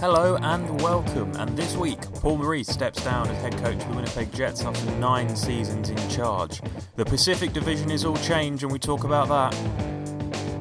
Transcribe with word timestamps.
Hello 0.00 0.38
and 0.40 0.80
welcome. 0.80 1.30
And 1.36 1.54
this 1.58 1.76
week, 1.76 2.00
Paul 2.14 2.38
Maurice 2.38 2.68
steps 2.68 3.04
down 3.04 3.28
as 3.28 3.42
head 3.42 3.52
coach 3.58 3.82
of 3.82 3.88
the 3.90 3.96
Winnipeg 3.96 4.32
Jets 4.32 4.64
after 4.64 4.90
nine 4.92 5.36
seasons 5.36 5.90
in 5.90 6.08
charge. 6.08 6.62
The 6.96 7.04
Pacific 7.04 7.52
Division 7.52 7.90
is 7.90 8.06
all 8.06 8.16
change, 8.16 8.62
and 8.62 8.72
we 8.72 8.78
talk 8.78 9.04
about 9.04 9.28
that. 9.28 9.54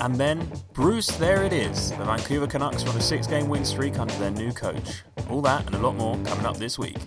And 0.02 0.16
then, 0.16 0.52
Bruce, 0.74 1.07
there 1.07 1.46
it 1.46 1.54
is. 1.54 1.92
The 1.92 2.04
Vancouver 2.04 2.48
Canucks 2.48 2.86
on 2.86 2.98
a 2.98 3.02
six 3.02 3.28
game 3.28 3.48
win 3.48 3.64
streak 3.64 3.98
under 3.98 4.14
their 4.16 4.32
new 4.32 4.52
coach. 4.52 5.04
All 5.30 5.42
that 5.44 5.66
and 5.68 5.76
a 5.76 5.80
lot 5.80 5.96
more 5.96 6.18
coming 6.26 6.46
up 6.46 6.58
this 6.58 6.78
week. 6.78 6.98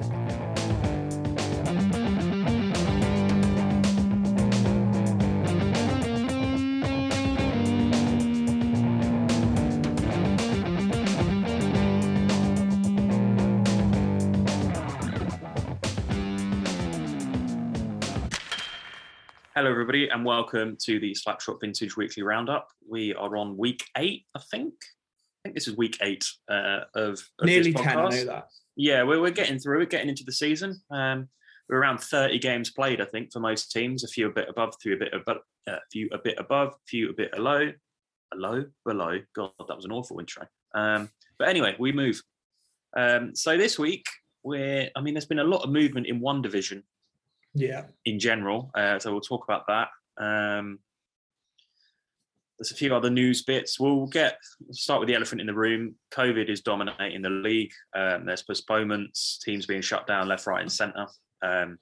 Hello, 19.62 19.71
everybody, 19.71 20.08
and 20.08 20.25
welcome 20.25 20.76
to 20.82 20.98
the 20.98 21.12
Slapshot 21.12 21.61
Vintage 21.61 21.96
Weekly 21.96 22.25
Roundup. 22.25 22.66
We 22.90 23.14
are 23.14 23.36
on 23.36 23.57
week 23.57 23.85
eight, 23.96 24.26
I 24.35 24.40
think. 24.50 24.75
I 24.75 25.38
think 25.44 25.54
this 25.54 25.68
is 25.68 25.76
week 25.76 25.98
eight 26.02 26.29
uh, 26.50 26.80
of, 26.96 27.21
of 27.38 27.46
Nearly 27.46 27.71
this 27.71 27.80
10, 27.80 27.96
I 27.96 28.08
know 28.08 28.25
that. 28.25 28.48
Yeah, 28.75 29.04
we're, 29.04 29.21
we're 29.21 29.30
getting 29.30 29.61
through 29.61 29.82
it, 29.82 29.90
getting 29.90 30.08
into 30.08 30.25
the 30.25 30.32
season. 30.32 30.82
Um, 30.90 31.29
we're 31.68 31.76
around 31.76 31.98
30 31.98 32.41
games 32.41 32.72
played, 32.72 33.00
I 33.00 33.05
think, 33.05 33.33
for 33.33 33.38
most 33.38 33.70
teams. 33.70 34.02
A 34.02 34.08
few 34.08 34.27
a 34.27 34.33
bit 34.33 34.48
above, 34.48 34.70
a 34.70 34.78
few 34.83 34.94
a 34.94 34.98
bit 34.98 35.14
above, 35.14 35.36
a 35.69 35.78
few 35.92 36.08
a 36.10 36.19
bit 36.19 36.41
above, 36.41 36.70
a 36.70 36.86
few 36.88 37.10
a 37.10 37.12
bit 37.12 37.30
below, 37.30 37.70
below, 38.33 38.64
below. 38.84 39.20
God, 39.36 39.52
that 39.69 39.77
was 39.77 39.84
an 39.84 39.92
awful 39.92 40.19
intro. 40.19 40.44
Um, 40.74 41.08
but 41.38 41.48
anyway, 41.48 41.76
we 41.78 41.92
move. 41.92 42.20
Um, 42.97 43.36
so 43.36 43.56
this 43.56 43.78
week, 43.78 44.06
we're, 44.42 44.91
I 44.97 45.00
mean, 45.00 45.14
there's 45.14 45.26
been 45.26 45.38
a 45.38 45.44
lot 45.44 45.62
of 45.62 45.70
movement 45.70 46.08
in 46.08 46.19
one 46.19 46.42
division 46.42 46.82
Yeah. 47.55 47.84
in 48.05 48.19
general. 48.19 48.70
Uh, 48.75 48.98
so 48.98 49.12
we'll 49.12 49.20
talk 49.20 49.45
about 49.45 49.67
that. 49.69 49.89
Um, 50.22 50.78
there's 52.59 52.70
a 52.70 52.77
few 52.77 52.94
other 52.94 53.11
news 53.11 53.42
bits. 53.42 53.81
We'll 53.81 54.06
get 54.06 54.39
start 54.70 55.00
with 55.00 55.09
the 55.09 55.17
elephant 55.17 55.41
in 55.41 55.48
the 55.48 55.55
room. 55.55 55.97
COVID 56.14 56.48
is 56.48 56.61
dominating 56.61 57.20
the 57.22 57.31
league. 57.31 57.72
Um, 57.97 58.25
there's 58.25 58.42
postponements, 58.42 59.41
teams 59.44 59.67
being 59.67 59.83
shut 59.83 60.06
down 60.06 60.28
left, 60.28 60.47
right, 60.47 60.62
and 60.62 60.70
centre. 60.70 61.09
Um, 61.42 61.78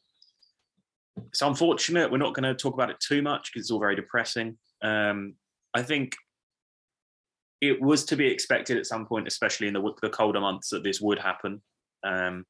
it's 1.29 1.43
unfortunate. 1.43 2.11
We're 2.11 2.19
not 2.19 2.35
going 2.35 2.45
to 2.45 2.55
talk 2.55 2.73
about 2.73 2.89
it 2.89 2.99
too 2.99 3.21
much 3.21 3.51
because 3.53 3.67
it's 3.67 3.71
all 3.71 3.79
very 3.79 3.95
depressing. 3.95 4.57
Um, 4.83 5.35
I 5.75 5.83
think 5.83 6.17
it 7.61 7.81
was 7.83 8.05
to 8.07 8.17
be 8.17 8.27
expected 8.27 8.79
at 8.79 8.87
some 8.87 9.05
point, 9.05 9.29
especially 9.29 9.69
in 9.69 9.75
the, 9.75 9.93
the 10.01 10.09
colder 10.09 10.41
months, 10.41 10.71
that 10.71 10.83
this 10.83 11.01
would 11.01 11.19
happen. 11.19 11.61
Um, 12.05 12.47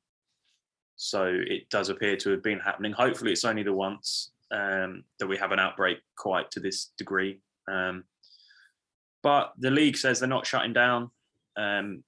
so 1.03 1.25
it 1.35 1.67
does 1.71 1.89
appear 1.89 2.15
to 2.15 2.29
have 2.29 2.43
been 2.43 2.61
happening. 2.61 2.93
Hopefully, 2.93 3.33
it's 3.33 3.47
only 3.47 3.63
the 3.63 3.73
once 3.73 4.33
um, 4.51 5.03
that 5.19 5.27
we 5.27 5.39
have 5.39 5.51
an 5.51 5.59
outbreak 5.59 5.97
quite 6.15 6.51
to 6.51 6.61
this 6.61 6.93
degree. 6.99 7.41
Um, 7.67 8.05
but 9.23 9.55
the 9.59 9.71
league 9.71 9.97
says 9.97 10.21
they're 10.21 10.29
not 10.29 10.47
shutting 10.47 10.75
down. 10.75 11.11
Um, 11.57 12.05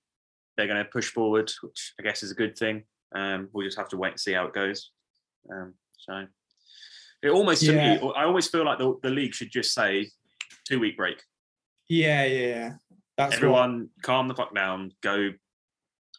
they're 0.58 0.66
going 0.66 0.84
to 0.84 0.90
push 0.90 1.08
forward, 1.08 1.50
which 1.62 1.94
I 1.98 2.02
guess 2.02 2.22
is 2.22 2.32
a 2.32 2.34
good 2.34 2.54
thing. 2.54 2.82
Um, 3.14 3.48
we'll 3.54 3.66
just 3.66 3.78
have 3.78 3.88
to 3.90 3.96
wait 3.96 4.10
and 4.10 4.20
see 4.20 4.34
how 4.34 4.44
it 4.44 4.52
goes. 4.52 4.90
Um, 5.50 5.72
so 5.96 6.26
it 7.22 7.30
almost 7.30 7.62
Yeah. 7.62 7.94
me, 7.98 8.12
I 8.14 8.24
always 8.24 8.48
feel 8.48 8.66
like 8.66 8.78
the, 8.78 8.94
the 9.02 9.08
league 9.10 9.32
should 9.32 9.50
just 9.50 9.72
say 9.72 10.10
two 10.68 10.78
week 10.78 10.98
break. 10.98 11.22
Yeah, 11.88 12.24
yeah, 12.24 12.46
yeah. 12.46 12.72
That's 13.16 13.30
what, 13.30 13.36
Everyone 13.36 13.88
calm 14.02 14.28
the 14.28 14.34
fuck 14.34 14.54
down, 14.54 14.92
go 15.00 15.30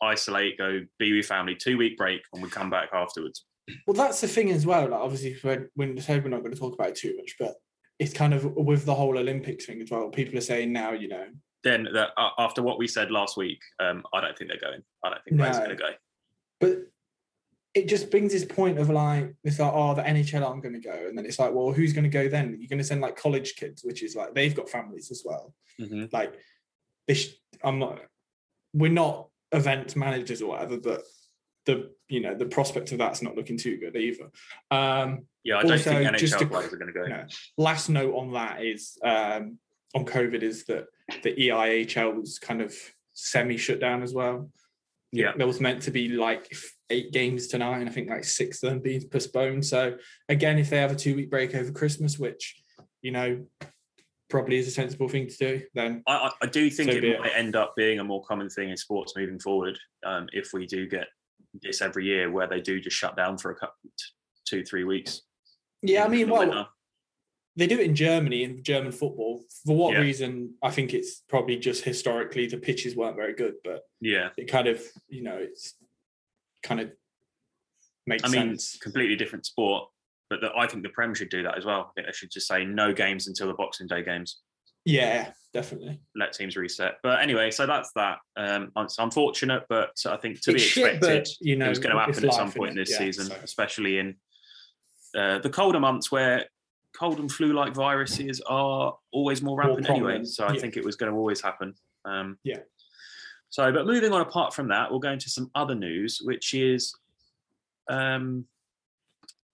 isolate, 0.03 0.57
go 0.57 0.81
be 0.99 1.13
with 1.15 1.25
family, 1.25 1.55
two 1.55 1.77
week 1.77 1.97
break, 1.97 2.21
and 2.33 2.41
we 2.43 2.49
come 2.49 2.69
back 2.69 2.89
afterwards. 2.93 3.45
well, 3.87 3.95
that's 3.95 4.21
the 4.21 4.27
thing 4.27 4.51
as 4.51 4.65
well. 4.65 4.89
Like, 4.89 4.99
obviously, 4.99 5.35
when 5.41 5.69
when 5.75 5.99
said 6.01 6.23
we're 6.23 6.29
not 6.29 6.41
going 6.41 6.53
to 6.53 6.59
talk 6.59 6.73
about 6.73 6.89
it 6.89 6.95
too 6.95 7.15
much, 7.17 7.35
but 7.39 7.55
it's 7.99 8.13
kind 8.13 8.33
of 8.33 8.43
with 8.55 8.85
the 8.85 8.93
whole 8.95 9.17
Olympics 9.17 9.65
thing 9.65 9.81
as 9.81 9.89
well. 9.91 10.09
People 10.09 10.37
are 10.37 10.41
saying 10.41 10.73
now, 10.73 10.91
you 10.91 11.07
know, 11.07 11.25
then 11.63 11.87
that 11.93 12.09
uh, 12.17 12.29
after 12.37 12.61
what 12.61 12.77
we 12.77 12.87
said 12.87 13.09
last 13.11 13.37
week, 13.37 13.59
um, 13.79 14.03
I 14.13 14.19
don't 14.21 14.37
think 14.37 14.49
they're 14.49 14.59
going. 14.69 14.81
I 15.03 15.09
don't 15.09 15.23
think 15.23 15.39
Ray's 15.41 15.57
No. 15.57 15.65
going 15.65 15.77
to 15.77 15.83
go. 15.83 15.89
but 16.59 16.77
it 17.73 17.87
just 17.87 18.11
brings 18.11 18.31
this 18.31 18.45
point 18.45 18.77
of 18.77 18.89
like 18.91 19.33
it's 19.43 19.57
like 19.57 19.71
oh 19.73 19.95
the 19.95 20.03
NHL 20.03 20.45
aren't 20.47 20.61
going 20.61 20.79
to 20.79 20.79
go, 20.81 21.05
and 21.07 21.17
then 21.17 21.25
it's 21.25 21.39
like 21.39 21.53
well 21.53 21.71
who's 21.71 21.93
going 21.93 22.03
to 22.03 22.09
go 22.09 22.27
then? 22.27 22.57
You're 22.59 22.67
going 22.69 22.77
to 22.79 22.83
send 22.83 23.01
like 23.01 23.15
college 23.15 23.55
kids, 23.55 23.83
which 23.83 24.03
is 24.03 24.15
like 24.15 24.35
they've 24.35 24.55
got 24.55 24.69
families 24.69 25.09
as 25.09 25.23
well. 25.25 25.53
hmm 25.79 26.05
Like 26.11 26.33
this, 27.07 27.33
I'm 27.63 27.79
not. 27.79 27.99
We're 28.73 28.91
not 28.91 29.29
event 29.53 29.95
managers 29.95 30.41
or 30.41 30.49
whatever, 30.49 30.77
but 30.77 31.03
the 31.65 31.91
you 32.09 32.19
know 32.19 32.35
the 32.35 32.45
prospect 32.45 32.91
of 32.91 32.97
that's 32.97 33.21
not 33.21 33.35
looking 33.35 33.57
too 33.57 33.77
good 33.77 33.95
either. 33.95 34.29
Um, 34.71 35.25
Yeah, 35.43 35.57
I 35.57 35.61
don't 35.63 35.71
Also, 35.73 35.91
think 35.91 36.17
just 36.17 36.35
NHL 36.35 36.39
to- 36.39 36.45
players 36.47 36.73
are 36.73 36.77
going 36.77 36.93
to 36.93 36.99
go. 36.99 37.05
No. 37.07 37.25
last 37.57 37.89
note 37.89 38.15
on 38.15 38.33
that 38.33 38.63
is 38.63 38.97
um, 39.03 39.57
on 39.95 40.05
COVID 40.05 40.41
is 40.43 40.65
that 40.65 40.85
the 41.23 41.33
EIHL 41.35 42.15
was 42.19 42.39
kind 42.39 42.61
of 42.61 42.75
semi 43.13 43.57
shut 43.57 43.79
down 43.79 44.03
as 44.03 44.13
well. 44.13 44.49
Yeah. 45.11 45.33
There 45.37 45.47
was 45.47 45.59
meant 45.61 45.83
to 45.83 45.91
be 45.91 46.09
like 46.09 46.51
eight 46.89 47.11
games 47.11 47.47
tonight, 47.47 47.79
and 47.79 47.89
I 47.89 47.91
think 47.91 48.09
like 48.09 48.23
six 48.23 48.63
of 48.63 48.69
them 48.71 48.79
being 48.79 49.07
postponed. 49.09 49.65
So 49.65 49.97
again, 50.27 50.57
if 50.57 50.69
they 50.69 50.77
have 50.77 50.91
a 50.91 50.95
two 50.95 51.15
week 51.15 51.29
break 51.29 51.53
over 51.55 51.71
Christmas, 51.71 52.17
which 52.17 52.55
you 53.01 53.11
know 53.11 53.45
probably 54.33 54.57
is 54.57 54.67
a 54.67 54.71
sensible 54.71 55.07
thing 55.07 55.27
to 55.27 55.37
do, 55.37 55.61
then 55.75 56.01
I, 56.07 56.31
I, 56.41 56.47
do 56.47 56.67
think 56.71 56.91
So 56.91 56.97
it. 56.97 57.19
might 57.19 57.35
end 57.35 57.55
up 57.55 57.75
being 57.77 57.99
a 57.99 58.03
more 58.03 58.23
common 58.23 58.49
thing 58.49 58.71
in 58.71 58.77
sports 58.77 59.13
moving 59.15 59.37
forward 59.37 59.77
um, 60.03 60.27
if 60.33 60.53
we 60.53 60.65
do 60.65 60.87
get 60.87 61.05
this 61.61 61.83
every 61.83 62.05
year 62.05 62.31
where 62.31 62.47
they 62.47 62.59
do 62.59 62.79
just 62.81 62.97
shut 62.97 63.15
down 63.15 63.37
for 63.37 63.51
a 63.51 63.55
couple, 63.55 63.75
two, 64.47 64.63
three 64.65 64.85
weeks. 64.85 65.21
yeah, 65.83 66.03
I 66.03 66.07
mean, 66.07 66.31
well, 66.31 66.39
winter. 66.47 66.65
they 67.55 67.67
do 67.67 67.77
it 67.79 67.85
in 67.85 67.93
Germany 67.93 68.43
in 68.43 68.63
German 68.63 68.91
football. 68.91 69.43
For 69.67 69.75
what 69.77 69.93
Yeah. 69.93 69.99
reason? 70.01 70.55
I 70.63 70.71
think 70.71 70.95
it's 70.95 71.21
probably 71.29 71.57
just 71.57 71.83
historically 71.83 72.47
the 72.47 72.57
pitches 72.57 72.95
weren't 72.95 73.15
very 73.15 73.35
good, 73.35 73.53
but 73.63 73.83
yeah, 74.01 74.29
it 74.35 74.47
kind 74.47 74.67
of 74.67 74.81
you 75.09 75.21
know 75.21 75.37
it's 75.37 75.75
kind 76.63 76.81
of 76.81 76.91
makes 78.07 78.23
I 78.23 78.29
mean, 78.29 78.57
sense. 78.57 78.79
completely 78.81 79.15
different 79.15 79.45
sport, 79.45 79.89
but 80.33 80.41
the, 80.41 80.57
I 80.57 80.67
think 80.67 80.81
the 80.81 80.89
Prem 80.89 81.13
should 81.13 81.29
do 81.29 81.43
that 81.43 81.57
as 81.57 81.65
well. 81.65 81.81
I 81.81 81.91
think 81.93 82.07
they 82.07 82.13
should 82.13 82.31
just 82.31 82.47
say 82.47 82.65
no 82.65 82.91
games 82.91 83.27
until 83.27 83.47
the 83.47 83.53
Boxing 83.53 83.85
Day 83.85 84.03
games. 84.03 84.41
Yeah, 84.83 85.31
definitely. 85.53 86.01
let 86.15 86.33
teams 86.33 86.57
reset. 86.57 86.95
But 87.03 87.21
anyway, 87.21 87.51
so 87.51 87.67
that's 87.67 87.91
that. 87.95 88.17
Um, 88.35 88.71
it's 88.77 88.97
unfortunate, 88.97 89.63
but 89.69 89.91
I 90.07 90.17
think 90.17 90.41
to 90.41 90.53
be 90.53 90.63
expected. 90.63 90.99
but, 90.99 91.27
you 91.39 91.55
know, 91.55 91.67
it 91.67 91.69
was 91.69 91.79
going 91.79 91.95
to 91.95 91.99
happen 91.99 92.25
at 92.25 92.33
some 92.33 92.51
point 92.51 92.73
innit? 92.73 92.77
this 92.77 92.91
Yeah, 92.91 92.97
season, 92.97 93.25
so- 93.27 93.37
especially 93.43 93.99
in 93.99 94.15
uh, 95.15 95.37
the 95.39 95.49
colder 95.49 95.79
months 95.79 96.11
where 96.11 96.45
cold 96.97 97.19
and 97.19 97.31
flu-like 97.31 97.75
viruses 97.75 98.41
are 98.47 98.97
always 99.11 99.43
more 99.43 99.57
rampant 99.57 99.87
anyway. 99.89 100.23
So 100.23 100.45
I 100.45 100.53
yeah. 100.53 100.59
think 100.59 100.77
it 100.77 100.83
was 100.83 100.95
going 100.95 101.11
to 101.11 101.17
always 101.17 101.41
happen. 101.41 101.75
Um, 102.05 102.39
Yeah. 102.43 102.59
So, 103.51 103.71
but 103.71 103.85
moving 103.85 104.11
on, 104.11 104.21
apart 104.21 104.51
from 104.55 104.69
that, 104.69 104.89
we'll 104.89 104.99
go 104.99 105.11
into 105.11 105.29
some 105.29 105.51
other 105.53 105.75
news, 105.75 106.19
which 106.23 106.55
is 106.55 106.95
um, 107.87 108.45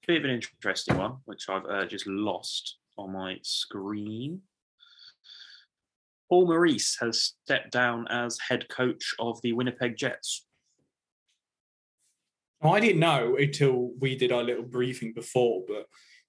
bit 0.09 0.25
of 0.25 0.25
an 0.25 0.31
interesting 0.31 0.97
one, 0.97 1.17
which 1.25 1.47
I've 1.49 1.65
uh, 1.65 1.85
just 1.85 2.07
lost 2.07 2.77
on 2.97 3.13
my 3.13 3.37
screen. 3.43 4.41
Paul 6.27 6.47
Maurice 6.47 6.97
has 6.99 7.35
stepped 7.43 7.71
down 7.71 8.07
as 8.09 8.39
head 8.39 8.67
coach 8.69 9.13
of 9.19 9.39
the 9.43 9.53
Winnipeg 9.53 9.97
Jets. 9.97 10.47
Well, 12.59 12.73
I 12.73 12.79
didn't 12.79 12.99
know 12.99 13.35
until 13.39 13.91
we 13.99 14.15
did 14.15 14.31
our 14.31 14.41
little 14.41 14.63
briefing 14.63 15.13
before, 15.13 15.61
but 15.67 15.85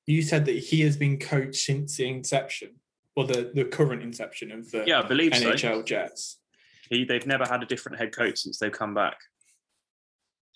you 0.06 0.20
said 0.20 0.44
that 0.44 0.58
he 0.58 0.82
has 0.82 0.98
been 0.98 1.18
coached 1.18 1.56
since 1.56 1.96
the 1.96 2.06
inception, 2.06 2.74
or 3.16 3.24
the, 3.24 3.50
the 3.54 3.64
current 3.64 4.02
inception 4.02 4.52
of 4.52 4.70
the 4.70 4.84
Yeah, 4.86 5.00
I 5.00 5.08
believe 5.08 5.34
so. 5.34 5.52
NHL 5.52 5.86
Jets. 5.86 6.38
He, 6.90 7.04
they've 7.06 7.26
never 7.26 7.46
had 7.48 7.62
a 7.62 7.66
different 7.66 7.96
head 7.96 8.14
coach 8.14 8.40
since 8.40 8.58
they've 8.58 8.70
come 8.70 8.92
back, 8.92 9.16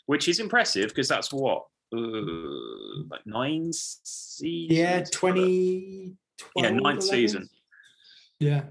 which 0.04 0.28
is 0.28 0.40
impressive 0.40 0.88
because 0.88 1.08
that's 1.08 1.32
what 1.32 1.64
uh, 1.96 3.05
like 3.11 3.26
nine 3.26 3.73
seasons. 3.73 4.79
Yeah, 4.79 5.05
something 5.05 5.05
like 5.05 5.06
that. 5.06 5.12
20. 5.12 6.17
Yeah, 6.56 6.70
ninth 6.70 7.02
season. 7.02 7.49
Yeah. 8.41 8.62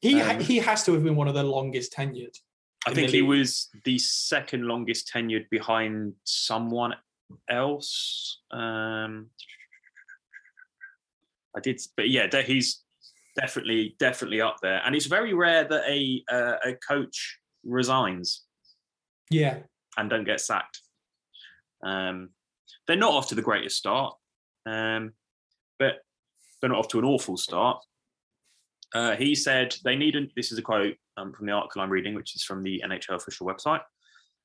He, 0.00 0.20
Um, 0.20 0.40
he 0.40 0.58
has 0.58 0.84
to 0.84 0.92
have 0.92 1.02
been 1.04 1.16
one 1.16 1.28
of 1.28 1.34
the 1.34 1.42
longest 1.42 1.92
tenured. 1.92 2.36
I 2.86 2.94
think 2.94 3.10
he 3.10 3.22
was 3.22 3.68
the 3.84 3.98
second 3.98 4.66
longest 4.66 5.10
tenured 5.12 5.48
behind 5.50 6.14
someone 6.24 6.94
else. 7.50 8.40
Um, 8.50 9.30
I 11.56 11.60
did, 11.60 11.80
but 11.96 12.08
yeah, 12.08 12.28
he's 12.42 12.84
definitely 13.36 13.96
definitely 13.98 14.40
up 14.40 14.56
there. 14.62 14.80
And 14.84 14.94
it's 14.94 15.06
very 15.06 15.34
rare 15.34 15.64
that 15.64 15.82
a 15.88 16.22
uh, 16.30 16.56
a 16.64 16.74
coach 16.74 17.38
resigns 17.64 18.44
Yeah. 19.30 19.58
and 19.96 20.08
don't 20.08 20.24
get 20.24 20.40
sacked. 20.40 20.80
Um, 21.82 22.30
they're 22.88 22.96
not 22.96 23.12
off 23.12 23.28
to 23.28 23.34
the 23.36 23.42
greatest 23.42 23.76
start, 23.76 24.14
um, 24.66 25.12
but 25.78 25.98
they're 26.60 26.70
not 26.70 26.78
off 26.80 26.88
to 26.88 26.98
an 26.98 27.04
awful 27.04 27.36
start. 27.36 27.84
Uh, 28.94 29.14
he 29.14 29.34
said 29.34 29.76
they 29.84 29.94
need. 29.94 30.16
A, 30.16 30.22
this 30.34 30.50
is 30.50 30.58
a 30.58 30.62
quote 30.62 30.96
um, 31.18 31.32
from 31.32 31.46
the 31.46 31.52
article 31.52 31.82
I'm 31.82 31.90
reading, 31.90 32.14
which 32.14 32.34
is 32.34 32.42
from 32.42 32.62
the 32.62 32.82
NHL 32.84 33.16
official 33.16 33.46
website. 33.46 33.82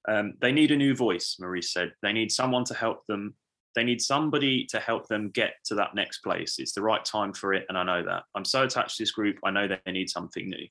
Um, 0.08 0.34
they 0.42 0.52
need 0.52 0.72
a 0.72 0.76
new 0.76 0.94
voice. 0.94 1.38
Maurice 1.40 1.72
said 1.72 1.94
they 2.02 2.12
need 2.12 2.32
someone 2.32 2.66
to 2.66 2.74
help 2.74 3.06
them. 3.08 3.36
They 3.74 3.86
need 3.86 4.02
somebody 4.02 4.66
to 4.70 4.80
help 4.80 5.08
them 5.08 5.30
get 5.30 5.54
to 5.66 5.76
that 5.76 5.96
next 5.96 6.20
place. 6.20 6.60
It's 6.60 6.74
the 6.74 6.82
right 6.82 7.04
time 7.04 7.34
for 7.34 7.54
it, 7.54 7.66
and 7.70 7.78
I 7.78 7.84
know 7.84 8.04
that. 8.04 8.24
I'm 8.36 8.46
so 8.46 8.64
attached 8.64 8.98
to 8.98 9.04
this 9.04 9.12
group. 9.12 9.38
I 9.46 9.50
know 9.52 9.68
they 9.68 9.92
need 9.92 10.10
something 10.10 10.48
new. 10.48 10.68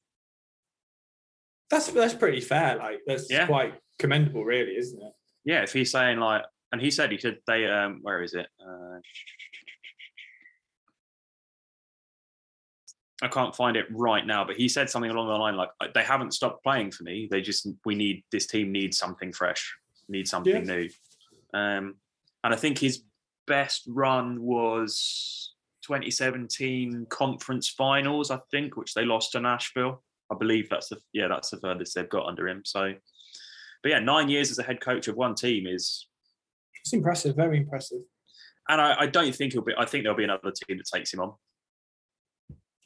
That's 1.70 1.88
that's 1.88 2.14
pretty 2.14 2.42
fair. 2.42 2.76
Like 2.76 3.00
that's 3.06 3.30
Yeah. 3.30 3.46
quite 3.46 3.74
commendable, 3.98 4.44
really, 4.44 4.76
isn't 4.76 5.00
it? 5.02 5.12
Yeah, 5.44 5.62
if 5.62 5.72
he's 5.72 5.90
saying 5.90 6.18
like, 6.18 6.42
and 6.72 6.80
he 6.80 6.90
said 6.90 7.12
he 7.12 7.18
said 7.18 7.38
they. 7.46 7.66
Um, 7.66 8.00
where 8.02 8.22
is 8.22 8.34
it? 8.34 8.46
Uh, 8.60 8.98
I 13.22 13.28
can't 13.28 13.54
find 13.54 13.76
it 13.76 13.86
right 13.90 14.26
now, 14.26 14.44
but 14.44 14.56
he 14.56 14.68
said 14.68 14.90
something 14.90 15.10
along 15.10 15.28
the 15.28 15.34
line 15.34 15.56
like, 15.56 15.70
"They 15.94 16.02
haven't 16.02 16.34
stopped 16.34 16.64
playing 16.64 16.90
for 16.90 17.04
me. 17.04 17.28
They 17.30 17.40
just 17.40 17.68
we 17.84 17.94
need 17.94 18.24
this 18.32 18.46
team 18.46 18.72
needs 18.72 18.98
something 18.98 19.32
fresh, 19.32 19.72
needs 20.08 20.30
something 20.30 20.66
Yeah. 20.66 20.74
new." 20.74 20.88
Um, 21.54 21.96
and 22.42 22.52
I 22.52 22.56
think 22.56 22.78
his 22.78 23.04
best 23.46 23.84
run 23.86 24.40
was 24.42 25.54
2017 25.82 27.06
conference 27.10 27.68
finals, 27.68 28.30
I 28.30 28.38
think, 28.50 28.76
which 28.76 28.94
they 28.94 29.04
lost 29.04 29.32
to 29.32 29.40
Nashville. 29.40 30.02
I 30.30 30.34
believe 30.36 30.68
that's 30.70 30.88
the 30.88 30.98
yeah 31.12 31.28
that's 31.28 31.50
the 31.50 31.58
furthest 31.58 31.94
they've 31.94 32.08
got 32.08 32.26
under 32.26 32.48
him. 32.48 32.62
So, 32.64 32.94
but 33.82 33.88
yeah, 33.90 33.98
nine 34.00 34.30
years 34.30 34.50
as 34.50 34.58
a 34.58 34.62
head 34.62 34.80
coach 34.80 35.06
of 35.06 35.16
one 35.16 35.34
team 35.34 35.66
is, 35.66 36.08
It's 36.84 36.92
impressive, 36.92 37.36
very 37.36 37.58
impressive. 37.58 38.00
and 38.68 38.80
I, 38.80 39.00
I 39.00 39.06
don't 39.06 39.34
think 39.34 39.52
he'll 39.52 39.62
be. 39.62 39.72
I 39.78 39.84
think 39.84 40.04
there'll 40.04 40.16
be 40.16 40.24
another 40.24 40.52
team 40.52 40.78
that 40.78 40.86
takes 40.92 41.12
him 41.12 41.20
on. 41.20 41.34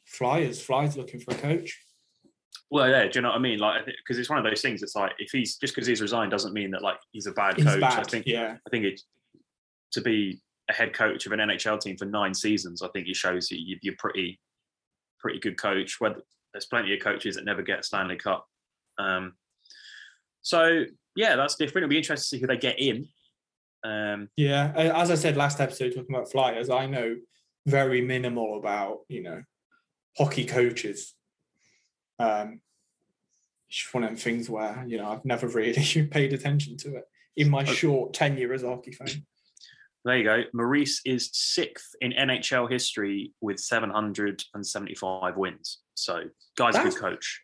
Flyers, 0.04 0.60
Flyers 0.62 0.96
looking 0.96 1.20
for 1.20 1.32
a 1.34 1.38
coach. 1.38 1.78
Well, 2.70 2.88
yeah, 2.88 3.04
do 3.04 3.10
you 3.18 3.22
know 3.22 3.28
what 3.28 3.36
I 3.36 3.40
mean? 3.40 3.58
Like, 3.58 3.86
because 3.86 4.18
it's 4.18 4.28
one 4.30 4.38
of 4.38 4.44
those 4.44 4.60
things. 4.60 4.82
It's 4.82 4.96
like 4.96 5.12
if 5.18 5.30
he's 5.30 5.56
just 5.56 5.74
because 5.74 5.86
he's 5.86 6.00
resigned 6.00 6.30
doesn't 6.30 6.52
mean 6.52 6.70
that 6.72 6.82
like 6.82 6.98
he's 7.12 7.26
a 7.26 7.32
bad 7.32 7.56
He's 7.56 7.64
coach. 7.64 7.82
I 7.82 8.02
think 8.02 8.26
yeah, 8.26 8.56
I 8.66 8.70
think 8.70 8.84
it 8.84 9.00
to 9.92 10.00
be 10.00 10.40
a 10.68 10.72
head 10.72 10.92
coach 10.92 11.26
of 11.26 11.32
an 11.32 11.38
NHL 11.38 11.80
team 11.80 11.96
for 11.96 12.06
nine 12.06 12.34
seasons. 12.34 12.82
I 12.82 12.88
think 12.88 13.06
it 13.08 13.14
shows 13.16 13.50
you- 13.50 13.78
you're 13.82 13.94
pretty 13.98 14.40
pretty 15.20 15.38
good 15.38 15.58
coach. 15.60 16.00
Whether 16.00 16.22
there's 16.52 16.66
plenty 16.66 16.92
of 16.94 17.00
coaches 17.02 17.36
that 17.36 17.44
never 17.44 17.62
get 17.62 17.80
a 17.80 17.82
Stanley 17.82 18.16
Cup. 18.16 18.46
Um, 18.98 19.34
so 20.42 20.84
yeah, 21.14 21.36
that's 21.36 21.54
different. 21.56 21.84
It'll 21.84 21.90
be 21.90 21.98
interesting 21.98 22.38
to 22.38 22.38
see 22.38 22.40
who 22.40 22.46
they 22.48 22.56
get 22.58 22.78
in. 22.80 23.08
Um, 23.86 24.28
yeah. 24.36 24.72
As 24.74 25.10
I 25.10 25.14
said 25.14 25.36
last 25.36 25.60
episode, 25.60 25.90
talking 25.94 26.14
about 26.14 26.30
Flyers, 26.30 26.70
I 26.70 26.86
know 26.86 27.16
very 27.66 28.00
minimal 28.00 28.58
about 28.58 28.98
you 29.08 29.22
know 29.22 29.42
hockey 30.16 30.44
coaches. 30.44 31.14
Um, 32.18 32.60
it's 33.68 33.78
just 33.78 33.94
one 33.94 34.04
of 34.04 34.10
them 34.10 34.16
things 34.16 34.48
where 34.50 34.84
you 34.88 34.98
know 34.98 35.08
I've 35.10 35.24
never 35.24 35.46
really 35.48 36.06
paid 36.10 36.32
attention 36.32 36.76
to 36.78 36.96
it 36.96 37.04
in 37.36 37.50
my 37.50 37.62
Okay. 37.62 37.74
short 37.74 38.14
tenure 38.14 38.52
as 38.52 38.62
a 38.62 38.68
hockey 38.68 38.92
fan. 38.92 39.08
there 40.04 40.16
you 40.18 40.24
go. 40.24 40.42
Maurice 40.54 41.00
is 41.04 41.30
sixth 41.32 41.94
in 42.00 42.12
NHL 42.12 42.70
history 42.70 43.32
with 43.40 43.58
775 43.60 45.36
wins. 45.36 45.78
So, 45.94 46.22
guy's 46.56 46.76
a 46.76 46.82
good 46.82 46.96
coach. 46.96 47.42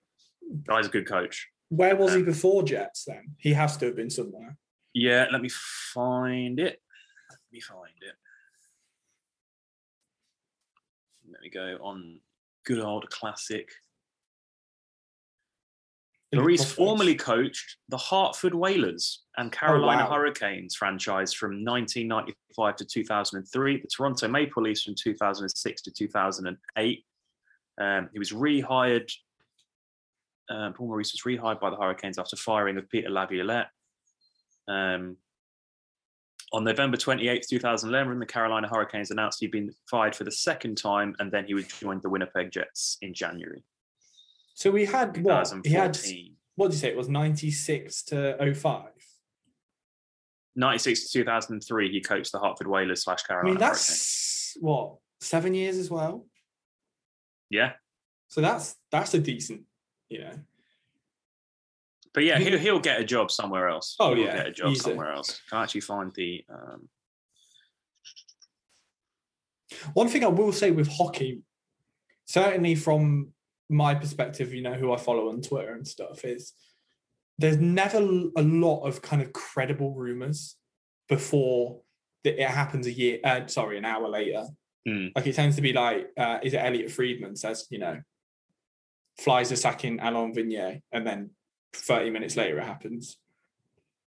Guy's 0.67 0.87
a 0.87 0.91
good 0.91 1.07
coach. 1.07 1.49
Where 1.69 1.97
was 1.97 2.15
he 2.15 2.23
before 2.23 2.63
Jets? 2.63 3.05
Then 3.07 3.35
he 3.39 3.53
has 3.55 3.77
to 3.79 3.87
have 3.87 3.97
been 3.97 4.11
somewhere. 4.11 4.57
Yeah, 4.95 5.27
let 5.33 5.41
me 5.41 5.49
find 5.49 6.59
it. 6.59 6.81
Let 7.31 7.39
me 7.53 7.61
find 7.61 7.95
it. 8.01 8.15
Let 11.31 11.41
me 11.41 11.51
go 11.51 11.79
on 11.83 12.21
good 12.65 12.81
old 12.81 13.09
classic. 13.11 13.71
Maurice 16.35 16.65
formerly 16.65 17.15
coached 17.15 17.77
the 17.91 17.97
Hartford 17.97 18.55
Whalers 18.55 19.23
and 19.37 19.53
Carolina 19.53 20.05
wow. 20.05 20.17
Hurricanes 20.17 20.75
franchise 20.75 21.35
from 21.35 21.63
1995 21.63 22.77
to 22.77 22.85
2003, 22.87 23.81
the 23.81 23.89
Toronto 23.95 24.29
Maple 24.29 24.63
Leafs 24.63 24.85
from 24.85 24.95
2006 24.95 25.83
to 25.83 25.91
2008. 25.91 27.05
Um, 27.79 28.09
he 28.13 28.19
was 28.19 28.33
rehired. 28.33 29.11
Um, 30.51 30.73
Paul 30.73 30.89
Maurice 30.89 31.13
was 31.13 31.23
rehired 31.23 31.61
by 31.61 31.69
the 31.69 31.77
Hurricanes 31.77 32.19
after 32.19 32.37
firing 32.37 32.79
of 32.79 32.89
Peter 32.89 33.11
Laviolette. 33.11 33.69
Um, 34.69 35.17
on 36.53 36.65
November 36.65 36.97
28th, 36.97 37.49
2011, 37.49 38.19
the 38.19 38.27
Carolina 38.27 38.69
Hurricanes 38.69 39.11
announced 39.11 39.41
he'd 39.41 39.51
been 39.51 39.73
fired 39.91 40.15
for 40.15 40.25
the 40.25 40.31
second 40.31 40.77
time, 40.77 41.17
and 41.19 41.33
then 41.33 41.47
he 41.47 41.55
would 41.55 41.69
join 41.69 42.01
the 42.01 42.11
Winnipeg 42.11 42.51
Jets 42.51 42.99
in 43.01 43.15
January 43.15 43.65
So 44.55 44.71
we 44.71 44.85
had 44.85 45.23
what? 45.23 45.53
He 45.65 45.73
had 45.73 45.99
what 46.57 46.67
did 46.69 46.75
you 46.75 46.81
say? 46.81 46.89
It 46.89 46.97
was 46.97 47.09
ninety 47.09 47.51
six 47.51 48.03
to 48.05 48.37
05. 48.55 48.85
96 50.55 51.05
to 51.05 51.19
2003, 51.21 51.91
he 51.91 52.01
coached 52.03 52.31
the 52.31 52.39
Hartford 52.39 52.67
Whalers 52.67 53.05
slash 53.05 53.23
Carolina 53.23 53.49
I 53.49 53.53
mean, 53.53 53.61
Hurricanes. 53.63 53.89
that's 53.89 54.57
what 54.61 54.97
seven 55.21 55.55
years 55.55 55.79
as 55.79 55.91
well. 55.91 56.27
Yeah. 57.49 57.73
So 58.29 58.41
that's 58.43 58.77
that's 58.91 59.15
a 59.15 59.19
decent, 59.19 59.63
you 60.11 60.21
know. 60.21 60.35
But 62.15 62.25
yeah, 62.25 62.39
He- 62.39 62.51
he'll, 62.51 62.59
he'll 62.59 62.81
get 62.81 63.01
a 63.01 63.05
job 63.05 63.31
somewhere 63.31 63.69
else. 63.69 63.97
Oh, 63.99 64.15
he'll 64.15 64.25
yeah, 64.27 64.37
get 64.37 64.47
a 64.49 64.53
job 64.53 64.71
easy. 64.73 64.81
somewhere 64.81 65.13
else. 65.13 65.41
Can 65.49 65.59
I 65.59 65.63
actually 65.63 65.81
find 65.83 66.13
the. 66.15 66.45
Um, 66.49 66.89
One 69.95 70.09
thing 70.09 70.23
I 70.23 70.29
will 70.29 70.53
say 70.53 70.71
with 70.71 70.89
hockey, 70.89 71.41
certainly 72.27 72.75
from 72.75 73.33
my 73.71 73.95
perspective, 73.95 74.53
you 74.53 74.63
know, 74.63 74.75
who 74.75 74.93
I 74.93 74.99
follow 74.99 75.31
on 75.31 75.41
Twitter 75.41 75.73
and 75.73 75.87
stuff, 75.89 76.25
is 76.25 76.53
there's 77.39 77.57
never 77.57 77.99
a 78.37 78.43
lot 78.43 78.83
of 78.83 79.01
kind 79.01 79.23
of 79.23 79.33
credible 79.33 79.95
rumors 79.95 80.57
before 81.09 81.81
that 82.25 82.41
it 82.41 82.49
happens 82.49 82.87
a 82.87 82.93
year, 82.93 83.19
uh, 83.25 83.47
sorry, 83.47 83.79
an 83.79 83.85
hour 83.87 84.09
later. 84.09 84.45
Hmm. 84.87 85.07
Like 85.17 85.27
it 85.27 85.35
tends 85.35 85.57
to 85.57 85.63
be 85.63 85.73
like, 85.73 86.09
uh, 86.19 86.39
is 86.43 86.53
it 86.53 86.59
Elliotte 86.59 86.91
Friedman 86.93 87.35
says, 87.37 87.67
you 87.71 87.79
know, 87.79 88.01
Flyers 89.21 89.53
are 89.53 89.57
sacking 89.57 90.01
Alain 90.01 90.35
Vigneault, 90.35 90.83
and 90.93 91.07
then 91.07 91.31
30 91.75 92.11
minutes 92.11 92.37
later 92.37 92.59
it 92.59 92.65
happens. 92.65 93.17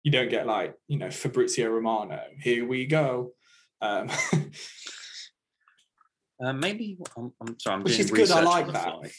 You 0.03 0.11
don't 0.11 0.29
get 0.29 0.47
like, 0.47 0.75
you 0.87 0.97
know, 0.97 1.11
Fabrizio 1.11 1.69
Romano, 1.69 2.21
here 2.39 2.67
we 2.67 2.85
go. 2.85 3.33
Um, 3.81 4.09
uh, 6.43 6.53
maybe. 6.53 6.97
I'm, 7.17 7.33
I'm 7.41 7.59
sorry, 7.59 7.75
I'm 7.75 7.83
Which 7.83 7.97
doing 7.97 8.05
is 8.05 8.11
good, 8.11 8.31
I 8.31 8.41
like 8.41 8.71
that. 8.71 8.83
fly. 8.83 9.11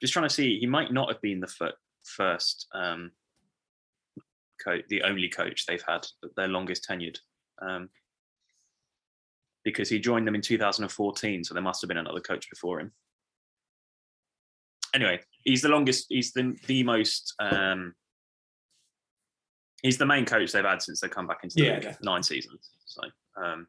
Just 0.00 0.12
trying 0.12 0.28
to 0.28 0.34
see. 0.34 0.58
He 0.58 0.66
might 0.66 0.92
not 0.92 1.10
have 1.10 1.20
been 1.22 1.40
the 1.40 1.46
fir- 1.46 1.72
first 2.04 2.66
um, 2.74 3.12
coach, 4.62 4.82
the 4.88 5.02
only 5.02 5.28
coach 5.28 5.66
they've 5.66 5.84
had, 5.86 6.06
their 6.36 6.48
longest 6.48 6.86
tenured. 6.88 7.18
Um, 7.62 7.88
because 9.64 9.88
he 9.88 9.98
joined 9.98 10.26
them 10.26 10.34
in 10.34 10.42
2014, 10.42 11.44
so 11.44 11.54
there 11.54 11.62
must 11.62 11.80
have 11.80 11.88
been 11.88 11.96
another 11.96 12.20
coach 12.20 12.50
before 12.50 12.80
him. 12.80 12.92
Anyway, 14.94 15.20
he's 15.44 15.60
the 15.62 15.68
longest. 15.68 16.06
He's 16.08 16.32
the 16.32 16.56
the 16.66 16.82
most. 16.82 17.34
Um, 17.40 17.94
he's 19.82 19.98
the 19.98 20.06
main 20.06 20.24
coach 20.24 20.52
they've 20.52 20.64
had 20.64 20.80
since 20.80 21.00
they 21.00 21.08
come 21.08 21.26
back 21.26 21.40
into 21.42 21.56
the 21.56 21.64
Yeah, 21.64 21.74
league, 21.74 21.96
nine 22.02 22.22
seasons. 22.22 22.70
So, 22.86 23.02
um, 23.42 23.66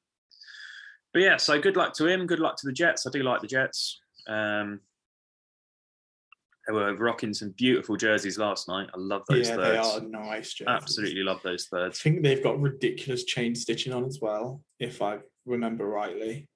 but 1.13 1.21
yeah, 1.21 1.37
so 1.37 1.59
good 1.59 1.75
luck 1.75 1.93
to 1.95 2.07
him. 2.07 2.27
Good 2.27 2.39
luck 2.39 2.57
to 2.57 2.67
the 2.67 2.73
Jets. 2.73 3.05
I 3.07 3.09
do 3.09 3.23
like 3.23 3.41
the 3.41 3.47
Jets. 3.47 3.99
Um, 4.27 4.81
they 6.67 6.73
were 6.73 6.95
rocking 6.95 7.33
some 7.33 7.53
beautiful 7.57 7.95
jerseys 7.95 8.37
last 8.39 8.67
night. 8.67 8.89
I 8.93 8.97
love 8.97 9.21
those 9.29 9.49
yeah, 9.49 9.55
thirds. 9.55 9.93
they 9.93 9.99
are 10.17 10.23
nice. 10.23 10.53
Jerseys. 10.53 10.67
Absolutely 10.67 11.21
love 11.21 11.41
those 11.43 11.65
thirds. 11.65 11.99
I 11.99 12.01
think 12.03 12.23
they've 12.23 12.41
got 12.43 12.59
ridiculous 12.59 13.23
chain 13.23 13.53
stitching 13.53 13.93
on 13.93 14.03
as 14.05 14.19
well, 14.21 14.63
if 14.79 15.01
I 15.01 15.19
remember 15.45 15.85
rightly. 15.85 16.47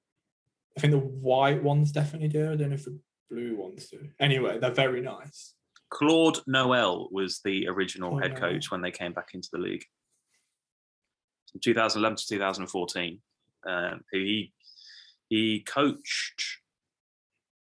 I 0.77 0.81
think 0.81 0.91
the 0.91 0.99
white 0.99 1.61
ones 1.61 1.91
definitely 1.91 2.29
do. 2.29 2.51
I 2.51 2.55
don't 2.55 2.69
know 2.69 2.75
if 2.75 2.85
the 2.85 2.99
blue 3.29 3.55
ones 3.55 3.87
do. 3.87 4.07
Anyway, 4.19 4.57
they're 4.59 4.71
very 4.71 5.01
nice. 5.01 5.53
Claude 5.89 6.37
Noel 6.45 7.09
was 7.11 7.41
the 7.43 7.67
original 7.67 8.19
head 8.19 8.35
coach 8.37 8.69
when 8.69 8.81
they 8.81 8.91
came 8.91 9.11
back 9.11 9.29
into 9.33 9.49
the 9.51 9.57
league. 9.57 9.83
From 11.51 11.61
2011 11.61 12.17
to 12.17 12.27
2014, 12.27 13.19
um, 13.67 14.01
who 14.11 14.19
he 14.19 14.53
he 15.29 15.59
coached 15.61 16.59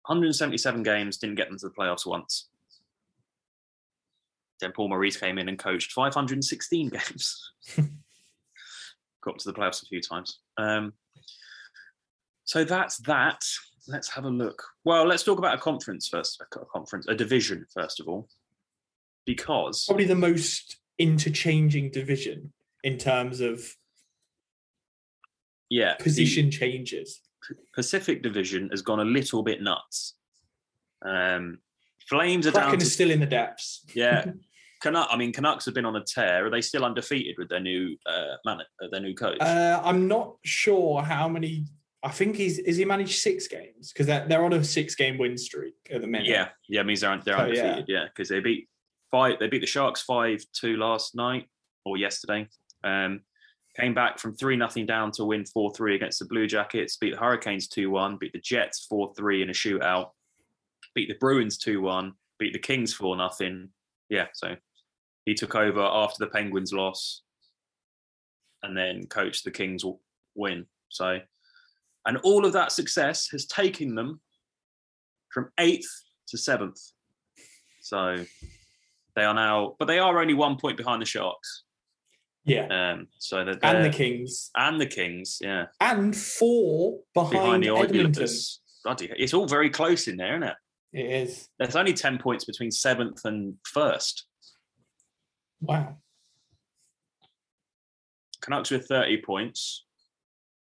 177 0.05 0.83
games, 0.83 1.17
didn't 1.17 1.35
get 1.35 1.49
them 1.49 1.57
to 1.57 1.69
the 1.69 1.73
playoffs 1.73 2.05
once. 2.05 2.49
Then 4.59 4.71
Paul 4.71 4.89
Maurice 4.89 5.17
came 5.17 5.37
in 5.37 5.49
and 5.49 5.57
coached 5.57 5.91
516 5.93 6.89
games. 6.89 7.51
Got 9.23 9.39
to 9.39 9.51
the 9.51 9.57
playoffs 9.57 9.83
a 9.83 9.85
few 9.85 10.01
times. 10.01 10.39
Um, 10.57 10.93
so 12.43 12.63
that's 12.63 12.97
that. 12.99 13.41
Let's 13.87 14.09
have 14.09 14.25
a 14.25 14.29
look. 14.29 14.63
Well, 14.85 15.05
let's 15.05 15.23
talk 15.23 15.37
about 15.37 15.55
a 15.55 15.61
conference 15.61 16.07
first. 16.07 16.41
A 16.41 16.65
conference, 16.65 17.07
a 17.07 17.15
division 17.15 17.65
first 17.73 17.99
of 17.99 18.07
all, 18.07 18.29
because 19.25 19.85
Probably 19.85 20.05
the 20.05 20.15
most 20.15 20.77
interchanging 20.97 21.91
division 21.91 22.53
in 22.83 22.97
terms 22.97 23.41
of 23.41 23.75
yeah, 25.69 25.95
position 25.95 26.51
changes. 26.51 27.21
Pacific 27.73 28.21
Division 28.23 28.69
has 28.69 28.81
gone 28.81 28.99
a 28.99 29.05
little 29.05 29.43
bit 29.43 29.61
nuts. 29.61 30.15
Um, 31.03 31.59
Flames 32.07 32.47
are 32.47 32.51
down 32.51 32.77
to 32.77 32.77
is 32.77 32.93
still 32.93 33.11
in 33.11 33.19
the 33.19 33.25
depths. 33.25 33.85
yeah. 33.93 34.25
Canuck, 34.83 35.07
I 35.09 35.15
mean, 35.15 35.31
Canucks 35.31 35.63
have 35.63 35.73
been 35.73 35.85
on 35.85 35.95
a 35.95 36.03
tear. 36.03 36.45
Are 36.45 36.49
they 36.49 36.59
still 36.59 36.83
undefeated 36.83 37.35
with 37.37 37.47
their 37.47 37.61
new 37.61 37.95
uh, 38.05 38.35
man, 38.45 38.59
uh, 38.59 38.87
their 38.91 38.99
new 38.99 39.15
coach? 39.15 39.37
Uh, 39.39 39.81
I'm 39.81 40.09
not 40.09 40.35
sure 40.43 41.01
how 41.01 41.29
many. 41.29 41.63
I 42.03 42.09
think 42.09 42.35
he's 42.35 42.59
is 42.59 42.77
he 42.77 42.85
managed 42.85 43.19
six 43.19 43.47
games 43.47 43.93
because 43.93 44.07
they're, 44.07 44.27
they're 44.27 44.43
on 44.43 44.53
a 44.53 44.63
six 44.63 44.93
game 44.95 45.17
win 45.17 45.37
streak 45.37 45.75
at 45.89 46.01
the 46.01 46.07
minute. 46.07 46.27
yeah, 46.27 46.49
yeah, 46.67 46.81
it 46.81 46.85
means 46.85 47.01
they're 47.01 47.17
they're 47.23 47.37
So, 47.37 47.43
undefeated. 47.43 47.85
Yeah, 47.87 48.05
because 48.05 48.29
they 48.29 48.39
beat 48.41 48.67
five. 49.09 49.39
They 49.39 49.47
beat 49.47 49.61
the 49.61 49.67
Sharks 49.67 50.01
five 50.01 50.43
two 50.53 50.77
last 50.77 51.15
night 51.15 51.47
or 51.85 51.97
yesterday. 51.97 52.47
Um, 52.83 53.21
came 53.75 53.93
back 53.93 54.19
from 54.19 54.35
three 54.35 54.55
nothing 54.55 54.85
down 54.85 55.11
to 55.11 55.25
win 55.25 55.45
four 55.45 55.73
three 55.73 55.95
against 55.95 56.19
the 56.19 56.25
Blue 56.25 56.45
Jackets. 56.45 56.97
Beat 56.97 57.11
the 57.13 57.19
Hurricanes 57.19 57.67
two 57.67 57.89
one. 57.89 58.17
Beat 58.17 58.33
the 58.33 58.39
Jets 58.39 58.85
four 58.85 59.13
three 59.15 59.41
in 59.41 59.49
a 59.49 59.53
shootout. 59.53 60.09
Beat 60.95 61.07
the 61.07 61.17
Bruins 61.19 61.57
two 61.57 61.81
one. 61.81 62.13
Beat 62.37 62.53
the 62.53 62.59
Kings 62.59 62.93
four 62.93 63.15
nothing. 63.15 63.69
Yeah, 64.09 64.27
so 64.33 64.57
he 65.25 65.33
took 65.35 65.55
over 65.55 65.79
after 65.81 66.25
the 66.25 66.29
Penguins 66.29 66.73
loss, 66.73 67.21
and 68.61 68.75
then 68.75 69.07
coached 69.07 69.45
the 69.45 69.51
Kings 69.51 69.83
win. 70.35 70.65
So, 70.89 71.19
and 72.05 72.17
all 72.23 72.45
of 72.45 72.53
that 72.53 72.71
success 72.71 73.27
has 73.31 73.45
taken 73.45 73.95
them 73.95 74.19
from 75.31 75.49
eighth 75.59 75.89
to 76.27 76.37
seventh. 76.37 76.79
So 77.81 78.25
they 79.15 79.23
are 79.23 79.33
now, 79.33 79.75
but 79.79 79.85
they 79.85 79.99
are 79.99 80.19
only 80.19 80.33
one 80.33 80.57
point 80.57 80.77
behind 80.77 81.01
the 81.01 81.05
Sharks. 81.05 81.63
yeah, 82.45 82.67
Um, 82.93 83.07
so 83.19 83.43
that 83.45 83.59
and 83.63 83.83
the 83.85 83.89
Kings, 83.89 84.51
and 84.55 84.79
the 84.79 84.85
Kings, 84.85 85.39
yeah, 85.41 85.65
and 85.79 86.15
four 86.15 86.99
behind, 87.13 87.31
behind 87.31 87.63
the 87.63 87.75
Edmonton. 87.75 88.27
Bloody, 88.83 89.11
it's 89.17 89.33
all 89.33 89.47
very 89.47 89.69
close 89.69 90.07
in 90.07 90.17
there, 90.17 90.33
isn't 90.35 90.43
it? 90.49 90.55
It 90.93 91.05
is 91.23 91.49
There's 91.57 91.75
only 91.75 91.93
ten 91.93 92.17
points 92.17 92.43
between 92.45 92.69
seventh 92.71 93.21
and 93.25 93.55
first. 93.65 94.25
wow. 95.61 95.97
Canucks 98.41 98.71
with 98.71 98.87
30 98.87 99.21
points 99.25 99.85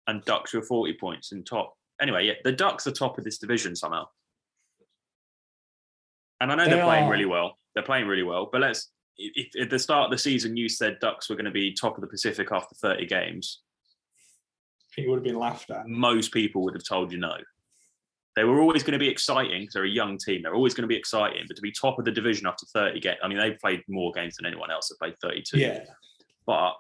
and 0.06 0.24
Ducks 0.24 0.52
were 0.54 0.62
40 0.62 0.94
points 0.94 1.32
in 1.32 1.44
top. 1.44 1.74
Anyway, 2.00 2.26
yeah, 2.26 2.34
the 2.44 2.52
Ducks 2.52 2.86
are 2.86 2.92
top 2.92 3.18
of 3.18 3.24
this 3.24 3.38
division 3.38 3.76
somehow. 3.76 4.06
And 6.40 6.50
I 6.50 6.54
know 6.54 6.64
They 6.64 6.70
they 6.70 6.80
are 6.80 6.86
playing 6.86 7.04
are. 7.04 7.10
really 7.10 7.26
well. 7.26 7.58
They're 7.74 7.84
playing 7.84 8.06
really 8.06 8.22
well. 8.22 8.48
But 8.50 8.62
let's, 8.62 8.90
if, 9.18 9.48
at 9.60 9.70
the 9.70 9.78
start 9.78 10.06
of 10.06 10.10
the 10.10 10.18
season 10.18 10.56
you 10.56 10.68
said 10.68 10.98
Ducks 11.00 11.28
were 11.28 11.36
going 11.36 11.44
to 11.44 11.50
be 11.50 11.72
top 11.74 11.96
of 11.96 12.00
the 12.00 12.06
Pacific 12.06 12.48
after 12.50 12.74
30 12.76 13.06
games, 13.06 13.60
it 14.96 15.08
would 15.08 15.16
have 15.16 15.24
been 15.24 15.38
laughed 15.38 15.70
at. 15.70 15.86
most 15.86 16.32
people 16.32 16.62
would 16.64 16.74
have 16.74 16.84
told 16.84 17.12
you 17.12 17.18
no. 17.18 17.34
They 18.36 18.44
were 18.44 18.60
always 18.60 18.82
going 18.82 18.92
to 18.92 18.98
be 18.98 19.08
exciting 19.08 19.62
because 19.62 19.74
they're 19.74 19.84
a 19.84 19.88
young 19.88 20.16
team. 20.16 20.42
They're 20.42 20.54
always 20.54 20.72
going 20.72 20.82
to 20.82 20.88
be 20.88 20.96
exciting. 20.96 21.44
But 21.46 21.56
to 21.56 21.62
be 21.62 21.72
top 21.72 21.98
of 21.98 22.04
the 22.04 22.12
division 22.12 22.46
after 22.46 22.64
30 22.72 23.00
games, 23.00 23.18
I 23.22 23.28
mean, 23.28 23.38
they've 23.38 23.58
played 23.58 23.82
more 23.88 24.12
games 24.12 24.36
than 24.36 24.46
anyone 24.46 24.70
else. 24.70 24.88
They've 24.88 24.98
played 24.98 25.16
32 25.20 25.58
Yeah, 25.58 25.80
but 26.46 26.74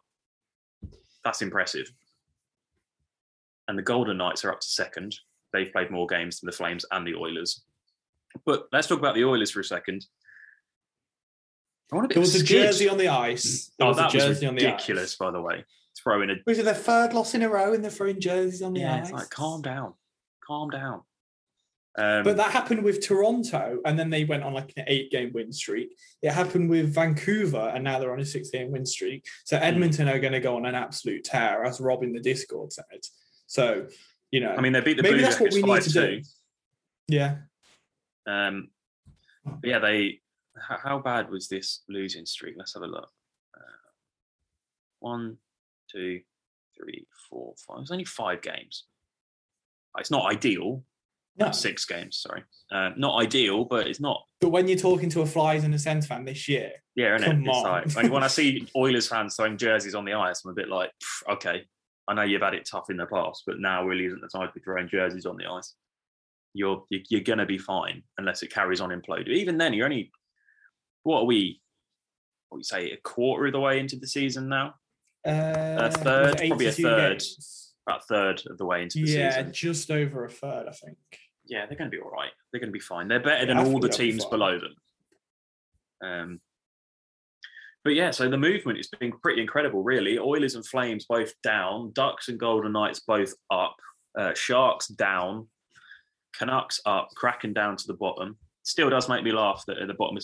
that's 1.24 1.42
impressive. 1.42 1.90
And 3.70 3.78
the 3.78 3.82
Golden 3.84 4.16
Knights 4.16 4.44
are 4.44 4.50
up 4.50 4.58
to 4.58 4.66
second. 4.66 5.14
They've 5.52 5.70
played 5.72 5.92
more 5.92 6.08
games 6.08 6.40
than 6.40 6.46
the 6.46 6.56
Flames 6.56 6.84
and 6.90 7.06
the 7.06 7.14
Oilers. 7.14 7.62
But 8.44 8.64
let's 8.72 8.88
talk 8.88 8.98
about 8.98 9.14
the 9.14 9.24
Oilers 9.24 9.52
for 9.52 9.60
a 9.60 9.64
second. 9.64 10.04
I 11.92 11.94
want 11.94 12.06
a 12.06 12.08
bit 12.08 12.14
there 12.14 12.20
was 12.20 12.34
a 12.34 12.42
jersey 12.42 12.88
on 12.88 12.98
the 12.98 13.06
ice. 13.06 13.70
There 13.78 13.86
Oh, 13.86 13.90
was 13.90 13.98
a 13.98 14.00
that 14.02 14.10
jersey 14.10 14.28
was 14.28 14.44
on 14.44 14.56
the 14.56 14.64
ridiculous, 14.66 15.12
ice. 15.12 15.16
by 15.16 15.30
the 15.30 15.40
way. 15.40 15.64
Throwing 16.02 16.30
a 16.30 16.34
Was 16.48 16.58
it 16.58 16.64
their 16.64 16.74
third 16.74 17.12
loss 17.12 17.34
in 17.34 17.42
a 17.42 17.48
row 17.48 17.72
and 17.72 17.84
they're 17.84 17.92
throwing 17.92 18.20
jerseys 18.20 18.60
on 18.60 18.74
the 18.74 18.80
yeah, 18.80 18.96
ice? 18.96 19.02
it's 19.04 19.12
like 19.12 19.30
calm 19.30 19.62
down, 19.62 19.94
calm 20.44 20.68
down. 20.70 21.02
Um, 21.96 22.24
But 22.24 22.38
that 22.38 22.50
happened 22.50 22.82
with 22.82 23.06
Toronto, 23.06 23.78
and 23.84 23.96
then 23.96 24.10
they 24.10 24.24
went 24.24 24.42
on 24.42 24.52
like 24.52 24.72
an 24.76 24.84
eight-game 24.88 25.30
win 25.32 25.52
streak. 25.52 25.96
It 26.22 26.32
happened 26.32 26.70
with 26.70 26.92
Vancouver, 26.92 27.70
and 27.72 27.84
now 27.84 28.00
they're 28.00 28.12
on 28.12 28.18
a 28.20 28.24
six-game 28.24 28.72
win 28.72 28.84
streak. 28.86 29.26
So 29.44 29.56
Hmm. 29.58 29.62
Edmonton 29.64 30.08
are 30.08 30.18
going 30.18 30.32
to 30.32 30.40
go 30.40 30.56
on 30.56 30.66
an 30.66 30.74
absolute 30.74 31.22
tear, 31.22 31.62
as 31.64 31.80
Rob 31.80 32.02
in 32.02 32.12
the 32.12 32.20
Discord 32.20 32.72
said. 32.72 32.84
So, 33.50 33.88
you 34.30 34.38
know, 34.38 34.54
I 34.56 34.60
mean, 34.60 34.72
they 34.72 34.80
beat 34.80 34.96
the 34.96 35.02
maybe 35.02 35.16
Blue 35.16 35.22
that's 35.24 35.40
what 35.40 35.52
we 35.52 35.60
need 35.60 35.82
to 35.82 35.92
two. 35.92 36.06
do. 36.18 36.22
Yeah, 37.08 37.38
Um, 38.24 38.68
but 39.44 39.68
yeah, 39.68 39.80
they. 39.80 40.20
How, 40.56 40.78
how 40.80 40.98
bad 41.00 41.30
was 41.30 41.48
this 41.48 41.82
losing 41.88 42.26
streak? 42.26 42.54
Let's 42.56 42.74
have 42.74 42.84
a 42.84 42.86
look. 42.86 43.08
Uh, 43.56 43.88
one, 45.00 45.38
two, 45.90 46.20
three, 46.78 47.08
four, 47.28 47.54
five. 47.66 47.78
It 47.78 47.80
was 47.80 47.90
only 47.90 48.04
five 48.04 48.40
games. 48.40 48.84
It's 49.98 50.12
not 50.12 50.30
ideal. 50.30 50.84
no. 51.36 51.50
Six 51.50 51.84
games, 51.86 52.18
sorry. 52.18 52.44
Uh, 52.70 52.90
not 52.96 53.20
ideal, 53.20 53.64
but 53.64 53.88
it's 53.88 53.98
not. 53.98 54.22
But 54.40 54.50
when 54.50 54.68
you're 54.68 54.78
talking 54.78 55.08
to 55.10 55.22
a 55.22 55.26
Flyers 55.26 55.64
and 55.64 55.74
a 55.74 55.78
Sens 55.80 56.06
fan 56.06 56.24
this 56.24 56.48
year, 56.48 56.70
Yeah, 56.94 57.18
innit? 57.18 57.24
Come 57.24 57.44
It's 57.84 57.96
like, 57.96 58.12
when 58.12 58.22
I 58.22 58.28
see 58.38 58.68
Oilers 58.76 59.08
fans 59.08 59.34
throwing 59.34 59.56
jerseys 59.58 59.96
on 59.96 60.04
the 60.04 60.12
ice, 60.12 60.44
I'm 60.44 60.52
a 60.52 60.54
bit 60.54 60.68
like, 60.68 60.92
okay, 61.28 61.64
I 62.08 62.14
know 62.14 62.22
you've 62.22 62.42
had 62.42 62.54
it 62.54 62.68
tough 62.70 62.90
in 62.90 62.96
the 62.96 63.06
past, 63.06 63.44
but 63.46 63.60
now 63.60 63.84
really 63.84 64.06
isn't 64.06 64.20
the 64.20 64.28
time 64.28 64.48
to 64.48 64.54
be 64.54 64.60
throwing 64.60 64.88
jerseys 64.88 65.26
on 65.26 65.36
the 65.36 65.46
ice. 65.46 65.74
You're 66.54 66.84
you're, 66.90 67.20
gonna 67.20 67.46
be 67.46 67.58
fine 67.58 68.02
unless 68.18 68.42
it 68.42 68.52
carries 68.52 68.80
on 68.80 68.90
imploding. 68.90 69.28
Even 69.28 69.56
then, 69.56 69.72
you're 69.72 69.84
only 69.84 70.10
what 71.04 71.20
are 71.20 71.26
we? 71.26 71.60
What 72.48 72.58
we 72.58 72.64
say 72.64 72.90
a 72.90 72.96
quarter 72.96 73.46
of 73.46 73.52
the 73.52 73.60
way 73.60 73.78
into 73.78 73.96
the 73.96 74.08
season 74.08 74.48
now? 74.48 74.74
uh, 75.26 75.90
it 75.92 75.96
third, 75.98 76.38
probably 76.38 76.66
a 76.66 76.72
third. 76.72 77.18
games? 77.18 77.74
About 77.86 78.00
a 78.00 78.04
third 78.04 78.42
of 78.48 78.58
the 78.58 78.64
way 78.64 78.82
into 78.82 78.98
the 78.98 79.10
Yeah, 79.10 79.30
season. 79.30 79.46
Yeah, 79.46 79.52
just 79.52 79.90
over 79.90 80.24
a 80.24 80.30
third, 80.30 80.66
I 80.68 80.72
think. 80.72 80.98
Yeah, 81.46 81.66
they're 81.66 81.76
going 81.76 81.90
to 81.90 81.96
be 81.96 82.02
all 82.02 82.10
right. 82.10 82.30
They're 82.50 82.60
going 82.60 82.68
to 82.68 82.72
be 82.72 82.80
fine. 82.80 83.08
They're 83.08 83.20
better 83.20 83.46
than 83.46 83.56
Yeah, 83.56 83.64
I 83.64 83.66
all 83.66 83.80
the 83.80 83.88
teams 83.88 84.24
below 84.24 84.58
them. 84.58 84.74
Um, 86.02 86.40
but 87.84 87.94
yeah, 87.94 88.10
so 88.10 88.28
the 88.28 88.36
movement 88.36 88.78
has 88.78 88.88
been 88.88 89.12
pretty 89.12 89.40
incredible, 89.40 89.82
really. 89.82 90.18
Oilers 90.18 90.54
and 90.54 90.66
Flames 90.66 91.06
both 91.08 91.32
down, 91.42 91.92
Ducks 91.94 92.28
and 92.28 92.38
Golden 92.38 92.72
Knights 92.72 93.00
both 93.00 93.32
up, 93.50 93.76
uh, 94.18 94.34
Sharks 94.34 94.88
down, 94.88 95.48
Canucks 96.36 96.80
up, 96.84 97.08
Kraken 97.16 97.52
down 97.52 97.76
to 97.76 97.86
the 97.86 97.94
bottom. 97.94 98.36
Still 98.62 98.90
does 98.90 99.08
make 99.08 99.24
me 99.24 99.32
laugh 99.32 99.64
that 99.66 99.78
at 99.78 99.88
the 99.88 99.94
bottom 99.94 100.18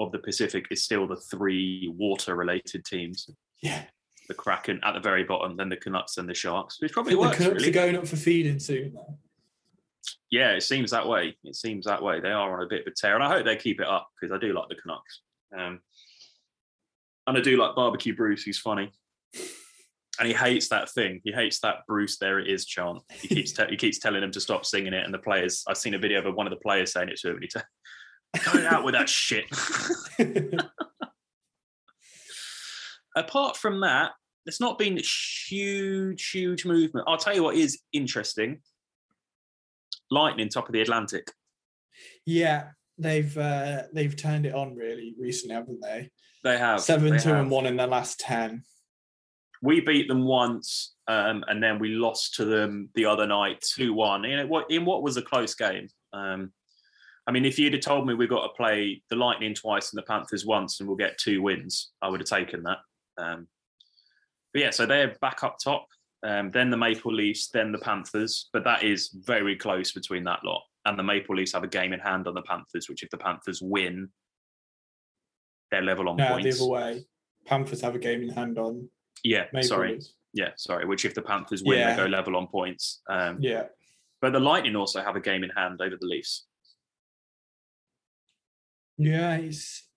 of 0.00 0.12
the 0.12 0.18
Pacific 0.18 0.66
is 0.70 0.84
still 0.84 1.06
the 1.06 1.16
three 1.16 1.92
water-related 1.96 2.84
teams: 2.84 3.28
Yeah, 3.62 3.84
the 4.28 4.34
Kraken 4.34 4.78
at 4.84 4.92
the 4.92 5.00
very 5.00 5.24
bottom, 5.24 5.56
then 5.56 5.68
the 5.70 5.76
Canucks 5.76 6.18
and 6.18 6.28
the 6.28 6.34
Sharks. 6.34 6.80
Which 6.80 6.92
probably 6.92 7.14
think 7.14 7.30
the. 7.30 7.36
Canucks 7.36 7.54
Really. 7.54 7.68
are 7.70 7.72
going 7.72 7.96
up 7.96 8.06
for 8.06 8.16
feeding 8.16 8.58
soon. 8.58 8.92
Though. 8.94 9.18
yeah, 10.30 10.50
it 10.52 10.62
seems 10.62 10.90
that 10.90 11.08
way. 11.08 11.36
It 11.44 11.56
seems 11.56 11.86
that 11.86 12.02
way. 12.02 12.20
They 12.20 12.30
are 12.30 12.56
on 12.58 12.64
a 12.64 12.68
bit 12.68 12.82
of 12.82 12.92
a 12.92 12.94
tear, 12.94 13.14
and 13.14 13.24
I 13.24 13.28
hope 13.28 13.46
they 13.46 13.56
keep 13.56 13.80
it 13.80 13.86
up 13.86 14.08
because 14.20 14.32
I 14.34 14.38
do 14.38 14.52
like 14.52 14.68
the 14.68 14.76
Canucks. 14.76 15.20
Um, 15.56 15.80
and 17.26 17.36
I 17.36 17.40
do 17.40 17.56
like 17.56 17.74
Barbecue 17.76 18.14
Bruce. 18.14 18.42
He's 18.42 18.58
funny, 18.58 18.90
and 20.18 20.28
he 20.28 20.34
hates 20.34 20.68
that 20.68 20.90
thing. 20.90 21.20
He 21.24 21.32
hates 21.32 21.60
that 21.60 21.86
Bruce. 21.86 22.18
There 22.18 22.38
it 22.38 22.48
is 22.48 22.66
chant. 22.66 22.98
He 23.12 23.28
keeps 23.28 23.52
te- 23.56 23.70
he 23.70 23.76
keeps 23.76 23.98
telling 23.98 24.20
them 24.20 24.32
to 24.32 24.40
stop 24.40 24.64
singing 24.66 24.92
it, 24.92 25.04
and 25.04 25.14
the 25.14 25.18
players. 25.18 25.64
I've 25.66 25.78
seen 25.78 25.94
a 25.94 25.98
video 25.98 26.26
of 26.26 26.34
one 26.34 26.46
of 26.46 26.50
the 26.50 26.56
players 26.60 26.92
saying 26.92 27.08
it 27.08 27.18
to 27.18 27.28
him, 27.30 27.36
and 27.36 27.44
he 27.44 27.50
said, 27.50 27.64
"Cut 28.36 28.60
it 28.60 28.66
out 28.66 28.84
with 28.84 28.94
that 28.94 29.08
shit." 29.08 29.44
Apart 33.14 33.56
from 33.58 33.80
that, 33.80 34.12
there's 34.46 34.60
not 34.60 34.78
been 34.78 34.98
a 34.98 35.02
huge, 35.02 36.30
huge 36.30 36.64
movement. 36.64 37.06
I'll 37.06 37.18
tell 37.18 37.34
you 37.34 37.42
what 37.42 37.56
is 37.56 37.78
interesting. 37.92 38.60
Lightning, 40.10 40.48
top 40.48 40.66
of 40.68 40.72
the 40.72 40.80
Atlantic. 40.80 41.30
yeah, 42.26 42.68
they've 42.98 43.36
uh, 43.36 43.82
they've 43.92 44.16
turned 44.16 44.46
it 44.46 44.54
on 44.54 44.74
really 44.74 45.14
recently, 45.18 45.54
haven't 45.54 45.80
they? 45.82 46.10
They 46.44 46.58
have 46.58 46.80
Seven, 46.80 47.10
they 47.10 47.18
two, 47.18 47.28
have. 47.30 47.40
and 47.40 47.50
one 47.50 47.66
in 47.66 47.76
their 47.76 47.86
last 47.86 48.20
ten. 48.20 48.64
We 49.62 49.80
beat 49.80 50.08
them 50.08 50.24
once, 50.24 50.94
um, 51.06 51.44
and 51.46 51.62
then 51.62 51.78
we 51.78 51.90
lost 51.90 52.34
to 52.34 52.44
them 52.44 52.90
the 52.94 53.04
other 53.04 53.26
night, 53.26 53.60
two 53.60 53.94
one. 53.94 54.24
You 54.24 54.38
know 54.38 54.46
what? 54.46 54.70
In 54.70 54.84
what 54.84 55.02
was 55.02 55.16
a 55.16 55.22
close 55.22 55.54
game. 55.54 55.88
Um, 56.12 56.52
I 57.26 57.30
mean, 57.30 57.44
if 57.44 57.58
you'd 57.58 57.74
have 57.74 57.82
told 57.82 58.06
me 58.06 58.14
we 58.14 58.26
got 58.26 58.42
to 58.42 58.52
play 58.54 59.02
the 59.08 59.14
Lightning 59.16 59.54
twice 59.54 59.92
and 59.92 59.98
the 59.98 60.06
Panthers 60.06 60.44
once, 60.44 60.80
and 60.80 60.88
we'll 60.88 60.96
get 60.96 61.18
two 61.18 61.40
wins, 61.42 61.92
I 62.02 62.08
would 62.08 62.18
have 62.18 62.28
taken 62.28 62.64
that. 62.64 62.78
Um, 63.16 63.46
but 64.52 64.62
yeah, 64.62 64.70
so 64.70 64.84
they're 64.84 65.14
back 65.20 65.44
up 65.44 65.58
top. 65.62 65.86
Um, 66.24 66.50
then 66.50 66.70
the 66.70 66.76
Maple 66.76 67.12
Leafs, 67.14 67.48
then 67.48 67.72
the 67.72 67.78
Panthers, 67.78 68.48
but 68.52 68.64
that 68.64 68.82
is 68.82 69.10
very 69.24 69.56
close 69.56 69.92
between 69.92 70.24
that 70.24 70.44
lot. 70.44 70.62
And 70.84 70.98
the 70.98 71.02
Maple 71.04 71.36
Leafs 71.36 71.52
have 71.52 71.64
a 71.64 71.68
game 71.68 71.92
in 71.92 72.00
hand 72.00 72.26
on 72.26 72.34
the 72.34 72.42
Panthers, 72.42 72.88
which 72.88 73.02
if 73.04 73.10
the 73.10 73.18
Panthers 73.18 73.60
win, 73.62 74.08
they're 75.72 75.82
level 75.82 76.08
on 76.08 76.16
No, 76.16 76.24
the 76.36 76.42
points. 76.42 76.60
other 76.60 76.70
way. 76.70 77.04
Panthers 77.46 77.80
have 77.80 77.96
a 77.96 77.98
game 77.98 78.22
in 78.22 78.28
hand 78.28 78.56
on 78.58 78.88
Yeah, 79.24 79.46
Maple 79.52 79.68
sorry. 79.68 79.92
Leafs. 79.94 80.14
Yeah, 80.32 80.50
sorry. 80.56 80.86
Which 80.86 81.04
if 81.04 81.14
the 81.14 81.22
Panthers 81.22 81.64
win, 81.64 81.78
Yeah. 81.80 81.96
they 81.96 82.02
go 82.04 82.06
level 82.08 82.36
on 82.36 82.46
points. 82.46 83.02
Um, 83.08 83.38
Yeah, 83.40 83.64
But 84.20 84.32
the 84.32 84.40
Lightning 84.40 84.76
also 84.76 85.02
have 85.02 85.16
a 85.16 85.20
game 85.20 85.42
in 85.42 85.50
hand 85.50 85.80
over 85.80 85.96
the 86.00 86.06
Leafs. 86.06 86.46
yeah. 88.98 89.36
It's. 89.36 89.88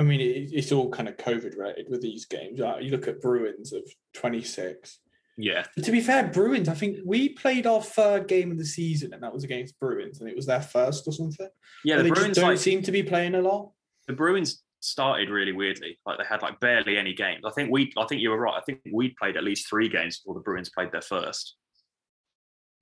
I 0.00 0.04
mean, 0.04 0.20
it, 0.20 0.50
it's 0.52 0.70
all 0.72 0.90
kind 0.90 1.08
of 1.08 1.16
COVID 1.16 1.56
related 1.58 1.86
with 1.90 2.00
these 2.02 2.24
games. 2.24 2.60
Uh, 2.60 2.78
You 2.80 2.90
look 2.90 3.08
at 3.08 3.20
Bruins 3.20 3.72
of 3.72 3.82
twenty 4.14 4.42
six. 4.42 4.98
Yeah, 5.40 5.62
To 5.84 5.92
be 5.92 6.00
fair, 6.00 6.26
Bruins, 6.26 6.68
I 6.68 6.74
think 6.74 6.98
we 7.04 7.28
played 7.28 7.64
our 7.64 7.80
third 7.80 8.26
game 8.26 8.50
of 8.50 8.58
the 8.58 8.64
season, 8.64 9.12
and 9.14 9.22
that 9.22 9.32
was 9.32 9.44
against 9.44 9.78
Bruins, 9.78 10.18
and 10.20 10.28
it 10.28 10.34
was 10.34 10.46
their 10.46 10.60
first 10.60 11.06
or 11.06 11.12
something. 11.12 11.48
yeah. 11.84 11.94
And 11.94 12.00
The 12.00 12.02
they 12.04 12.08
just 12.10 12.20
Bruins 12.20 12.36
don't 12.38 12.48
like 12.50 12.58
seem 12.58 12.82
to 12.82 12.90
be 12.90 13.04
playing 13.04 13.36
a 13.36 13.40
lot. 13.40 13.70
The 14.08 14.14
Bruins 14.14 14.62
started 14.80 15.30
really 15.30 15.52
weirdly. 15.52 15.98
Like 16.04 16.18
they 16.18 16.24
had 16.28 16.42
like 16.42 16.58
barely 16.60 16.96
any 16.96 17.14
games. 17.14 17.44
I 17.46 17.50
think 17.50 17.70
we. 17.70 17.92
I 17.96 18.06
think 18.06 18.20
you 18.20 18.30
were 18.30 18.40
right. 18.40 18.56
I 18.56 18.62
think 18.62 18.80
we 18.92 19.14
played 19.20 19.36
at 19.36 19.44
least 19.44 19.68
three 19.68 19.88
games 19.88 20.18
before 20.18 20.34
the 20.34 20.40
Bruins 20.40 20.70
played 20.70 20.90
their 20.90 21.02
first. 21.02 21.54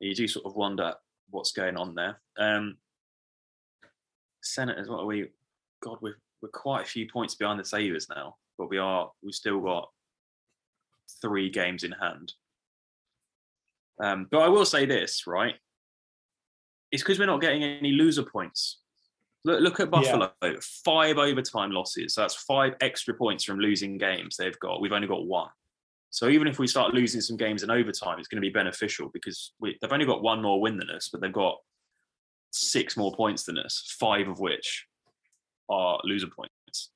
You 0.01 0.15
do 0.15 0.29
sort 0.29 0.47
of 0.47 0.57
wonder 0.57 0.95
what's 1.31 1.53
going 1.53 1.77
on 1.77 1.95
there. 1.95 2.21
Um, 2.39 2.77
Senators, 4.43 4.89
what 4.89 5.01
are 5.01 5.07
we? 5.07 5.29
God, 5.83 5.99
we're 6.01 6.17
we're 6.41 6.49
quite 6.49 6.83
a 6.83 6.89
few 6.89 7.07
points 7.13 7.35
behind 7.35 7.59
the 7.59 7.65
Sabres 7.65 8.09
now, 8.09 8.37
but 8.57 8.71
we 8.71 8.79
are. 8.79 9.11
We've 9.23 9.35
still 9.35 9.61
got 9.61 9.89
three 11.21 11.51
games 11.51 11.83
in 11.83 11.93
hand. 11.93 12.33
Um, 14.03 14.29
but 14.31 14.39
I 14.39 14.49
will 14.49 14.67
say 14.67 14.87
this, 14.87 15.27
right? 15.27 15.55
It's 16.93 17.03
because 17.03 17.19
we're 17.19 17.27
not 17.27 17.41
getting 17.41 17.65
any 17.65 17.93
loser 17.93 18.23
points. 18.23 18.81
Look, 19.47 19.61
look 19.61 19.81
at 19.81 19.87
Yeah. 19.87 20.19
Buffalo, 20.19 20.61
five 20.85 21.19
overtime 21.19 21.71
losses. 21.71 22.15
So 22.15 22.23
that's 22.23 22.35
five 22.35 22.75
extra 22.81 23.15
points 23.15 23.45
from 23.45 23.61
losing 23.61 23.97
games 23.97 24.37
they've 24.37 24.59
got. 24.59 24.81
We've 24.81 24.93
only 24.93 25.07
got 25.07 25.25
one. 25.25 25.51
So 26.11 26.29
even 26.29 26.49
if 26.49 26.59
we 26.59 26.67
start 26.67 26.95
losing 26.95 27.21
some 27.21 27.37
games 27.37 27.63
in 27.63 27.71
overtime, 27.71 28.19
it's 28.19 28.27
going 28.27 28.43
to 28.43 28.47
be 28.47 28.53
beneficial 28.53 29.09
because 29.15 29.53
we, 29.61 29.79
they've 29.81 29.93
only 29.93 30.05
got 30.05 30.21
one 30.21 30.43
more 30.43 30.61
win 30.61 30.77
than 30.77 30.91
us, 30.91 31.09
but 31.13 31.21
they've 31.21 31.33
got 31.33 31.59
six 32.51 32.97
more 32.97 33.15
points 33.15 33.45
than 33.45 33.57
us, 33.57 33.95
five 34.01 34.27
of 34.27 34.41
which 34.41 34.87
are 35.69 36.01
loser 36.03 36.27
points. 36.27 36.91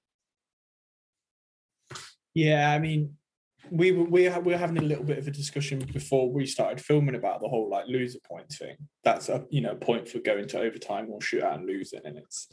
Yeah, 2.34 2.72
I 2.72 2.80
mean, 2.80 3.16
we 3.70 3.92
were 3.92 4.04
we, 4.04 4.28
we 4.28 4.52
were 4.52 4.58
having 4.58 4.78
a 4.78 4.82
little 4.82 5.04
bit 5.04 5.18
of 5.18 5.26
a 5.26 5.30
discussion 5.30 5.78
before 5.92 6.30
we 6.30 6.46
started 6.46 6.80
filming 6.80 7.14
about 7.14 7.40
the 7.40 7.48
whole 7.48 7.68
like 7.68 7.86
loser 7.86 8.18
points 8.20 8.58
thing. 8.58 8.76
That's 9.04 9.28
a 9.28 9.44
you 9.50 9.60
know 9.60 9.74
point 9.74 10.08
for 10.08 10.18
going 10.18 10.48
to 10.48 10.60
overtime 10.60 11.08
or 11.10 11.20
shootout 11.20 11.54
and 11.54 11.66
losing, 11.66 12.00
and 12.04 12.18
it's 12.18 12.48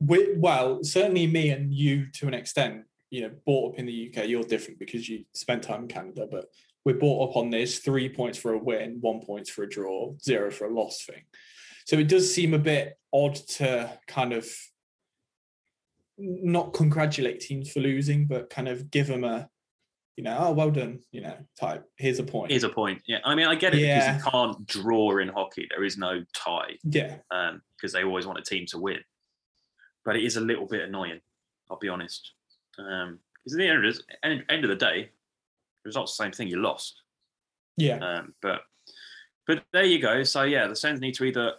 we 0.00 0.34
well 0.36 0.82
certainly 0.82 1.26
me 1.26 1.50
and 1.50 1.72
you 1.72 2.06
to 2.12 2.28
an 2.28 2.34
extent. 2.34 2.84
You 3.10 3.22
know, 3.22 3.30
brought 3.44 3.74
up 3.74 3.78
in 3.78 3.86
the 3.86 4.12
UK, 4.12 4.26
you're 4.26 4.42
different 4.42 4.80
because 4.80 5.08
you 5.08 5.24
spent 5.32 5.62
time 5.62 5.82
in 5.82 5.88
Canada, 5.88 6.26
but 6.28 6.46
we're 6.84 6.94
brought 6.94 7.30
up 7.30 7.36
on 7.36 7.50
this 7.50 7.78
three 7.78 8.08
points 8.08 8.36
for 8.36 8.52
a 8.52 8.58
win, 8.58 8.98
one 9.00 9.20
points 9.20 9.48
for 9.48 9.62
a 9.62 9.68
draw, 9.68 10.14
zero 10.20 10.50
for 10.50 10.66
a 10.66 10.74
loss 10.74 11.04
thing. 11.04 11.22
So 11.84 11.96
it 11.96 12.08
does 12.08 12.32
seem 12.32 12.52
a 12.52 12.58
bit 12.58 12.98
odd 13.12 13.36
to 13.36 13.96
kind 14.08 14.32
of 14.32 14.48
not 16.18 16.72
congratulate 16.72 17.40
teams 17.40 17.70
for 17.70 17.80
losing, 17.80 18.26
but 18.26 18.50
kind 18.50 18.68
of 18.68 18.90
give 18.90 19.06
them 19.06 19.22
a, 19.24 19.48
you 20.16 20.24
know, 20.24 20.36
oh, 20.40 20.52
well 20.52 20.70
done, 20.70 21.00
you 21.12 21.20
know, 21.20 21.36
type. 21.60 21.84
Here's 21.96 22.18
a 22.18 22.22
point. 22.24 22.50
Here's 22.50 22.64
a 22.64 22.68
point. 22.70 23.02
Yeah, 23.06 23.18
I 23.24 23.34
mean, 23.34 23.46
I 23.46 23.54
get 23.54 23.74
it 23.74 23.80
Yeah. 23.80 24.14
because 24.14 24.24
you 24.24 24.30
can't 24.30 24.66
draw 24.66 25.18
in 25.18 25.28
hockey. 25.28 25.66
There 25.70 25.84
is 25.84 25.98
no 25.98 26.24
tie 26.34 26.78
yeah, 26.84 27.16
Um, 27.30 27.60
because 27.76 27.92
they 27.92 28.02
always 28.02 28.26
want 28.26 28.38
a 28.38 28.42
team 28.42 28.64
to 28.68 28.78
win. 28.78 29.00
But 30.04 30.16
it 30.16 30.24
is 30.24 30.36
a 30.36 30.40
little 30.40 30.66
bit 30.66 30.82
annoying. 30.82 31.20
I'll 31.70 31.78
be 31.78 31.88
honest. 31.88 32.32
Um, 32.78 33.18
because 33.44 33.54
at 33.54 33.58
the 33.58 33.68
end 33.68 33.84
of, 33.84 34.00
end, 34.22 34.44
end 34.48 34.64
of 34.64 34.70
the 34.70 34.76
day, 34.76 35.02
the 35.84 35.88
result's 35.88 36.16
the 36.16 36.24
same 36.24 36.32
thing. 36.32 36.48
You 36.48 36.60
lost. 36.62 37.02
yeah, 37.76 37.98
Um, 37.98 38.34
but 38.40 38.62
but 39.46 39.64
there 39.72 39.84
you 39.84 40.00
go. 40.00 40.22
So 40.24 40.42
yeah, 40.44 40.66
the 40.66 40.74
Sens 40.76 41.00
need 41.00 41.14
to 41.16 41.24
either. 41.24 41.52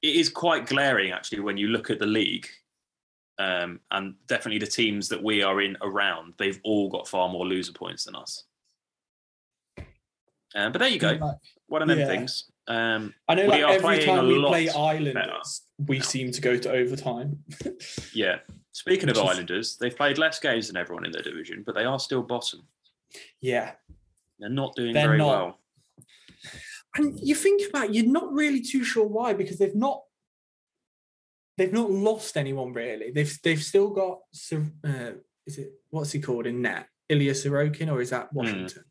It 0.00 0.16
is 0.16 0.28
quite 0.28 0.66
glaring 0.66 1.12
actually 1.12 1.40
when 1.40 1.56
you 1.56 1.68
look 1.68 1.90
at 1.90 1.98
the 2.00 2.06
league, 2.06 2.48
um, 3.38 3.80
and 3.90 4.14
definitely 4.26 4.58
the 4.58 4.66
teams 4.70 5.08
that 5.08 5.22
we 5.22 5.42
are 5.42 5.60
in 5.60 5.76
around. 5.82 6.34
They've 6.38 6.60
all 6.64 6.88
got 6.88 7.08
far 7.08 7.28
more 7.28 7.46
loser 7.46 7.72
points 7.72 8.04
than 8.04 8.14
us. 8.16 8.44
Um, 10.54 10.70
but 10.72 10.78
there 10.80 10.88
you 10.88 10.98
go. 10.98 11.18
One 11.66 11.82
of 11.82 11.88
them 11.88 11.98
Yeah. 11.98 12.06
things. 12.06 12.50
Um, 12.68 13.14
I 13.28 13.34
know 13.34 13.46
like 13.46 13.62
every 13.62 14.04
time 14.04 14.26
we 14.28 14.40
play 14.44 14.66
better 14.66 14.78
Islanders, 14.78 15.62
we 15.78 15.98
now. 15.98 16.04
seem 16.04 16.30
to 16.30 16.40
go 16.40 16.56
to 16.56 16.70
overtime. 16.70 17.42
yeah. 18.14 18.38
Speaking 18.72 19.08
of 19.08 19.16
is- 19.16 19.22
Islanders, 19.22 19.76
they've 19.78 19.96
played 19.96 20.18
less 20.18 20.38
games 20.38 20.68
than 20.68 20.76
everyone 20.76 21.04
in 21.06 21.12
their 21.12 21.22
division, 21.22 21.62
but 21.64 21.74
they 21.74 21.84
are 21.84 21.98
still 21.98 22.22
bottom. 22.22 22.66
yeah. 23.40 23.72
They're 24.38 24.48
not 24.50 24.74
doing 24.74 24.92
They're 24.92 25.06
very 25.06 25.18
not. 25.18 25.28
well. 25.28 25.58
And 26.96 27.18
you 27.20 27.34
think 27.36 27.62
about 27.68 27.86
it, 27.90 27.94
you're 27.94 28.06
not 28.10 28.32
really 28.32 28.60
too 28.60 28.82
sure 28.82 29.06
why, 29.06 29.34
because 29.34 29.56
they've 29.58 29.74
not 29.74 30.02
they've 31.56 31.72
not 31.72 31.90
lost 31.90 32.36
anyone 32.36 32.72
really. 32.72 33.10
They've 33.10 33.38
they've 33.42 33.62
still 33.62 33.90
got 33.90 34.18
uh, 34.52 35.12
is 35.46 35.58
it 35.58 35.72
what's 35.90 36.12
he 36.12 36.20
called 36.20 36.46
in 36.46 36.62
net? 36.62 36.86
Ilya 37.08 37.32
Sorokin 37.32 37.90
or 37.92 38.00
is 38.00 38.10
Hmm. 38.10 38.14
that 38.16 38.32
Washington? 38.32 38.84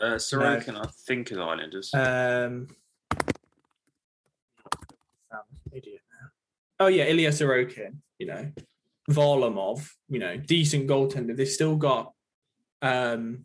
Uh, 0.00 0.14
Sorokin, 0.14 0.76
I 0.76 0.88
think, 1.06 1.32
is 1.32 1.38
Islanders. 1.38 1.92
Um, 1.92 2.68
idiot 5.72 6.00
now. 6.20 6.28
Oh 6.80 6.86
yeah, 6.86 7.04
Ilya 7.04 7.30
Sorokin. 7.30 7.96
You 8.18 8.26
know, 8.26 8.52
Varlamov. 9.10 9.88
You 10.08 10.20
know, 10.20 10.36
decent 10.36 10.86
goaltender. 10.88 11.36
They've 11.36 11.48
still 11.48 11.76
got 11.76 12.12
um, 12.82 13.44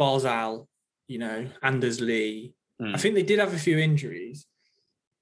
Barzal. 0.00 0.66
You 1.08 1.18
know, 1.18 1.46
Anders 1.62 2.00
Lee. 2.00 2.54
Hmm. 2.80 2.94
I 2.94 2.98
think 2.98 3.14
they 3.14 3.22
did 3.22 3.38
have 3.38 3.54
a 3.54 3.58
few 3.58 3.78
injuries. 3.78 4.46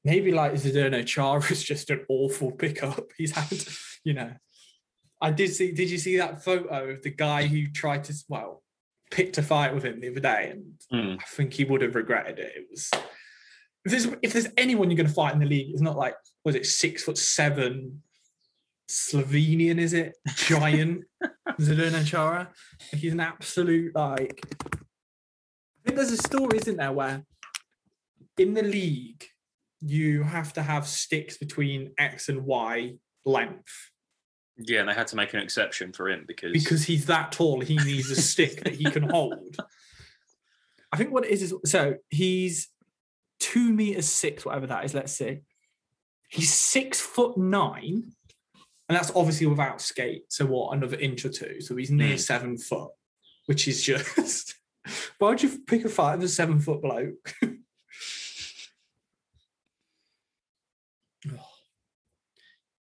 Maybe 0.04 0.32
like 0.32 0.52
Zdeno 0.52 1.04
Chara 1.06 1.42
is 1.50 1.62
just 1.62 1.90
an 1.90 2.04
awful 2.08 2.52
pickup. 2.52 3.08
He's 3.18 3.32
had, 3.32 3.52
you 4.04 4.14
know. 4.14 4.32
I 5.20 5.30
did 5.30 5.52
see. 5.52 5.72
Did 5.72 5.90
you 5.90 5.98
see 5.98 6.16
that 6.16 6.42
photo 6.42 6.92
of 6.92 7.02
the 7.02 7.10
guy 7.10 7.46
who 7.46 7.66
tried 7.68 8.04
to 8.04 8.14
well 8.28 8.62
picked 9.10 9.36
a 9.38 9.42
fight 9.42 9.74
with 9.74 9.84
him 9.84 10.00
the 10.00 10.08
other 10.10 10.20
day, 10.20 10.50
and 10.52 10.64
Hmm. 10.90 11.16
I 11.20 11.24
think 11.28 11.52
he 11.52 11.64
would 11.64 11.82
have 11.82 11.94
regretted 11.94 12.38
it. 12.38 12.52
It 12.56 12.66
was 12.70 12.90
if 13.84 13.90
there's 13.92 14.06
if 14.22 14.32
there's 14.32 14.48
anyone 14.56 14.90
you're 14.90 14.96
going 14.96 15.06
to 15.08 15.12
fight 15.12 15.34
in 15.34 15.40
the 15.40 15.46
league, 15.46 15.72
it's 15.72 15.82
not 15.82 15.96
like 15.98 16.14
was 16.44 16.54
it 16.54 16.64
six 16.64 17.04
foot 17.04 17.18
seven 17.18 18.02
Slovenian? 18.88 19.78
Is 19.78 19.92
it 19.92 20.16
giant 20.36 21.04
Zdeno 21.60 22.04
Chara? 22.06 22.50
He's 22.92 23.12
an 23.12 23.20
absolute 23.20 23.94
like. 23.94 24.40
I 24.72 25.82
think 25.84 25.96
there's 25.96 26.12
a 26.12 26.16
story, 26.16 26.58
isn't 26.58 26.76
there, 26.76 26.92
where 26.92 27.24
in 28.38 28.54
the 28.54 28.62
league 28.62 29.24
you 29.80 30.22
have 30.22 30.52
to 30.54 30.62
have 30.62 30.86
sticks 30.86 31.38
between 31.38 31.92
X 31.98 32.28
and 32.28 32.44
Y 32.44 32.94
length 33.24 33.90
Yeah, 34.58 34.80
and 34.80 34.88
they 34.88 34.94
had 34.94 35.06
to 35.08 35.16
make 35.16 35.32
an 35.34 35.40
exception 35.40 35.92
for 35.92 36.08
him 36.08 36.24
because, 36.26 36.52
because 36.52 36.84
he's 36.84 37.06
that 37.06 37.32
tall. 37.32 37.60
He 37.60 37.76
needs 37.76 38.10
a 38.10 38.16
stick 38.16 38.62
that 38.64 38.74
he 38.74 38.84
can 38.90 39.04
hold. 39.08 39.56
I 40.92 40.96
think 40.96 41.12
what 41.12 41.24
it 41.24 41.30
is 41.30 41.42
is 41.42 41.54
so 41.66 41.94
he's 42.08 42.68
two 43.38 43.72
meters 43.72 44.06
six, 44.08 44.44
whatever 44.44 44.66
that 44.66 44.84
is. 44.84 44.92
Let's 44.94 45.12
see. 45.12 45.40
He's 46.28 46.52
six 46.52 47.00
foot 47.00 47.36
nine, 47.38 48.12
and 48.88 48.96
that's 48.96 49.12
obviously 49.14 49.46
without 49.46 49.80
skate. 49.80 50.24
So 50.28 50.46
what, 50.46 50.76
another 50.76 50.96
inch 50.98 51.24
or 51.24 51.28
two? 51.30 51.60
So 51.60 51.76
he's 51.76 51.90
near 51.90 52.12
Hmm. 52.12 52.18
seven 52.18 52.58
foot, 52.58 52.90
which 53.46 53.66
is 53.68 53.82
just. 53.82 54.56
Why 55.18 55.28
would 55.30 55.42
you 55.42 55.58
pick 55.66 55.84
a 55.84 55.88
fight 55.88 56.16
with 56.16 56.24
a 56.24 56.28
seven 56.28 56.58
foot 56.58 56.82
bloke? 56.82 57.34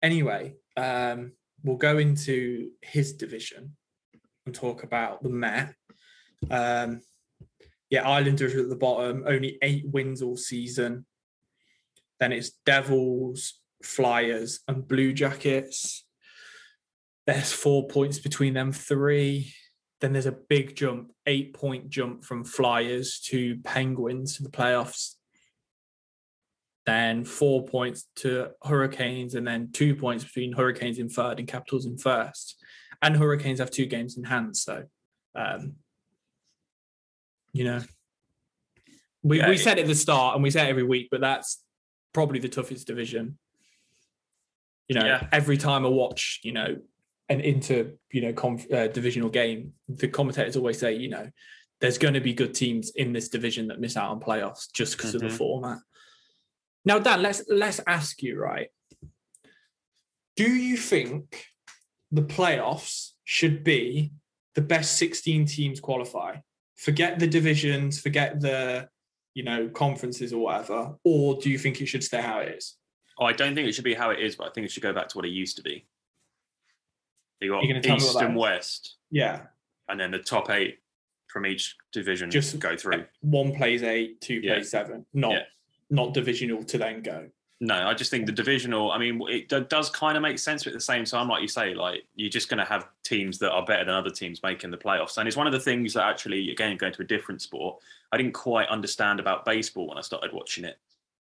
anyway, 0.04 0.56
um, 0.78 1.32
we'll 1.64 1.78
go 1.78 1.98
into 1.98 2.70
his 2.82 3.14
division 3.14 3.76
and 4.46 4.54
talk 4.54 4.84
about 4.84 5.24
the 5.24 5.30
Met. 5.30 5.74
Um, 6.52 7.02
yeah, 7.90 8.08
Islanders 8.08 8.56
at 8.56 8.70
the 8.70 8.76
bottom, 8.76 9.24
only 9.26 9.58
eight 9.62 9.86
wins 9.88 10.22
all 10.22 10.38
season. 10.38 11.06
Then 12.20 12.32
it's 12.32 12.52
Devils, 12.66 13.60
Flyers, 13.84 14.60
and 14.68 14.88
Blue 14.88 15.14
Jackets. 15.14 16.06
There's 17.26 17.54
four 17.54 17.88
points 17.88 18.20
between 18.20 18.54
them 18.54 18.72
three. 18.72 19.54
Then 20.02 20.12
there's 20.12 20.26
a 20.26 20.38
big 20.50 20.76
jump, 20.76 21.12
eight 21.26 21.54
point 21.54 21.90
jump 21.90 22.26
from 22.26 22.44
Flyers 22.44 23.20
to 23.28 23.58
Penguins 23.64 24.36
to 24.36 24.44
the 24.44 24.50
playoffs. 24.50 25.16
Then 26.86 27.24
four 27.24 27.66
points 27.66 28.08
to 28.18 28.50
Hurricanes, 28.64 29.36
and 29.36 29.48
then 29.48 29.70
two 29.72 29.96
points 29.96 30.24
between 30.26 30.52
Hurricanes 30.54 31.00
in 31.00 31.08
third 31.08 31.40
and 31.40 31.48
Capitals 31.48 31.86
in 31.86 31.98
first. 31.98 32.58
And 33.02 33.16
Hurricanes 33.16 33.60
have 33.60 33.72
two 33.72 33.86
games 33.86 34.18
in 34.18 34.24
hand, 34.26 34.56
so 34.58 34.84
um, 35.36 35.76
you 37.54 37.64
know, 37.64 37.82
we, 39.24 39.38
Yeah, 39.40 39.50
we 39.50 39.56
it- 39.56 39.60
said 39.60 39.80
at 39.80 39.88
the 39.88 39.96
start, 39.96 40.36
and 40.36 40.44
we 40.44 40.52
say 40.52 40.66
it 40.66 40.70
every 40.70 40.84
week, 40.84 41.08
but 41.12 41.22
that's 41.22 41.64
probably 42.14 42.40
the 42.40 42.50
toughest 42.50 42.86
division. 42.88 43.38
You 44.88 44.96
know, 45.00 45.06
Yeah. 45.06 45.28
every 45.32 45.58
time 45.58 45.86
I 45.86 45.90
watch, 45.90 46.40
you 46.44 46.52
know, 46.52 46.78
an 47.30 47.40
inter, 47.42 47.94
you 48.12 48.22
know, 48.22 48.34
conf, 48.34 48.72
uh, 48.72 48.88
divisional 48.88 49.30
game, 49.30 49.74
the 49.88 50.08
commentators 50.08 50.56
always 50.58 50.78
say, 50.78 50.94
you 50.96 51.10
know, 51.10 51.30
there's 51.80 51.98
going 51.98 52.14
to 52.14 52.20
be 52.22 52.34
good 52.34 52.54
teams 52.54 52.92
in 52.96 53.14
this 53.14 53.30
division 53.30 53.68
that 53.68 53.80
miss 53.80 53.96
out 53.98 54.12
on 54.12 54.20
playoffs 54.20 54.72
just 54.74 54.98
because 54.98 55.16
of 55.16 55.22
the 55.22 55.28
Mhm. 55.28 55.38
format. 55.38 55.80
Now, 56.86 57.00
Dan, 57.00 57.22
let's 57.22 57.44
let's 57.48 57.80
ask 57.88 58.22
you, 58.22 58.40
right? 58.40 58.70
Do 60.36 60.50
you 60.52 60.78
think 60.78 61.46
the 62.12 62.24
playoffs 62.24 63.12
should 63.24 63.64
be 63.64 64.12
the 64.56 64.62
best 64.62 64.98
16 64.98 65.46
teams 65.46 65.80
qualify? 65.80 66.38
Forget 66.76 67.20
the 67.20 67.28
divisions, 67.28 68.00
forget 68.02 68.40
the 68.42 68.90
you 69.34 69.44
know 69.44 69.70
conferences 69.70 70.34
or 70.34 70.44
whatever, 70.44 70.96
or 71.04 71.36
do 71.40 71.50
you 71.50 71.58
think 71.58 71.82
it 71.82 71.86
should 71.88 72.04
stay 72.04 72.22
how 72.22 72.40
it 72.40 72.56
is? 72.56 72.76
Oh, 73.20 73.26
I 73.26 73.34
don't 73.34 73.56
think 73.56 73.68
it 73.68 73.74
should 73.74 73.84
be 73.84 73.94
how 73.94 74.10
it 74.10 74.20
is, 74.20 74.36
but 74.36 74.48
I 74.48 74.52
think 74.52 74.66
it 74.66 74.72
should 74.72 74.84
go 74.84 74.94
back 74.94 75.08
to 75.10 75.18
what 75.18 75.26
it 75.26 75.30
used 75.30 75.56
to 75.58 75.64
be. 75.64 75.86
You 77.40 77.50
got 77.52 77.64
East 77.64 78.16
and? 78.22 78.36
West, 78.36 78.96
Yeah, 79.12 79.48
and 79.90 80.00
then 80.00 80.12
the 80.12 80.20
top 80.20 80.50
eight 80.50 80.80
from 81.28 81.46
each 81.46 81.76
division 81.92 82.32
Just- 82.32 82.58
go 82.60 82.76
through. 82.78 83.06
one 83.22 83.54
plays 83.56 83.84
eight, 83.84 84.22
two 84.22 84.36
Yeah. 84.36 84.54
plays 84.56 84.70
seven, 84.72 85.06
not 85.14 85.32
Yeah. 85.32 85.44
Not 85.94 86.14
divisional 86.14 86.64
to 86.64 86.78
then 86.78 87.02
go. 87.02 87.30
No, 87.62 87.88
I 87.88 87.94
just 87.94 88.12
think 88.12 88.26
the 88.26 88.32
divisional. 88.32 88.92
I 88.92 88.98
mean, 88.98 89.22
it 89.30 89.48
do- 89.48 89.64
does 89.64 89.90
kind 89.90 90.18
of 90.18 90.24
make 90.24 90.38
sense, 90.38 90.64
but 90.64 90.72
at 90.72 90.76
the 90.76 90.82
same 90.82 91.06
time, 91.06 91.30
like 91.30 91.42
you 91.42 91.48
say, 91.48 91.74
like 91.74 92.04
you're 92.16 92.30
just 92.30 92.50
going 92.50 92.58
to 92.58 92.66
have 92.66 92.88
teams 93.06 93.38
that 93.40 93.52
are 93.52 93.64
better 93.64 93.86
than 93.86 93.94
other 93.94 94.10
teams 94.10 94.44
making 94.44 94.72
the 94.72 94.78
playoffs, 94.78 95.18
and 95.18 95.28
it's 95.28 95.38
one 95.38 95.48
of 95.48 95.54
the 95.54 95.60
things 95.60 95.94
that 95.94 96.06
actually, 96.06 96.52
again, 96.52 96.76
going 96.76 96.92
to 96.92 97.02
a 97.04 97.06
different 97.06 97.42
sport, 97.42 97.78
I 98.12 98.18
didn't 98.18 98.34
quite 98.34 98.68
understand 98.68 99.22
about 99.22 99.46
baseball 99.46 99.88
when 99.88 99.98
I 99.98 100.02
started 100.02 100.34
watching 100.34 100.66
it. 100.66 100.78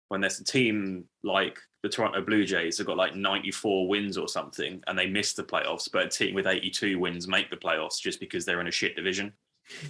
When 0.09 0.21
there's 0.21 0.39
a 0.39 0.45
team 0.45 1.05
like 1.23 1.59
the 1.83 1.89
Toronto 1.89 2.21
Blue 2.21 2.45
Jays 2.45 2.79
have 2.79 2.87
got 2.87 2.97
like 2.97 3.15
94 3.15 3.89
wins 3.89 4.19
or 4.19 4.29
something, 4.29 4.83
and 4.89 4.99
they 4.99 5.07
miss 5.07 5.33
the 5.33 5.45
playoffs, 5.45 5.89
but 5.91 6.05
a 6.05 6.09
team 6.09 6.35
with 6.35 6.47
82 6.47 6.99
wins 6.99 7.27
make 7.27 7.49
the 7.49 7.57
playoffs 7.57 7.99
just 8.01 8.21
because 8.21 8.45
they're 8.45 8.61
in 8.61 8.69
a 8.69 8.73
shit 8.73 8.95
division. 8.95 9.33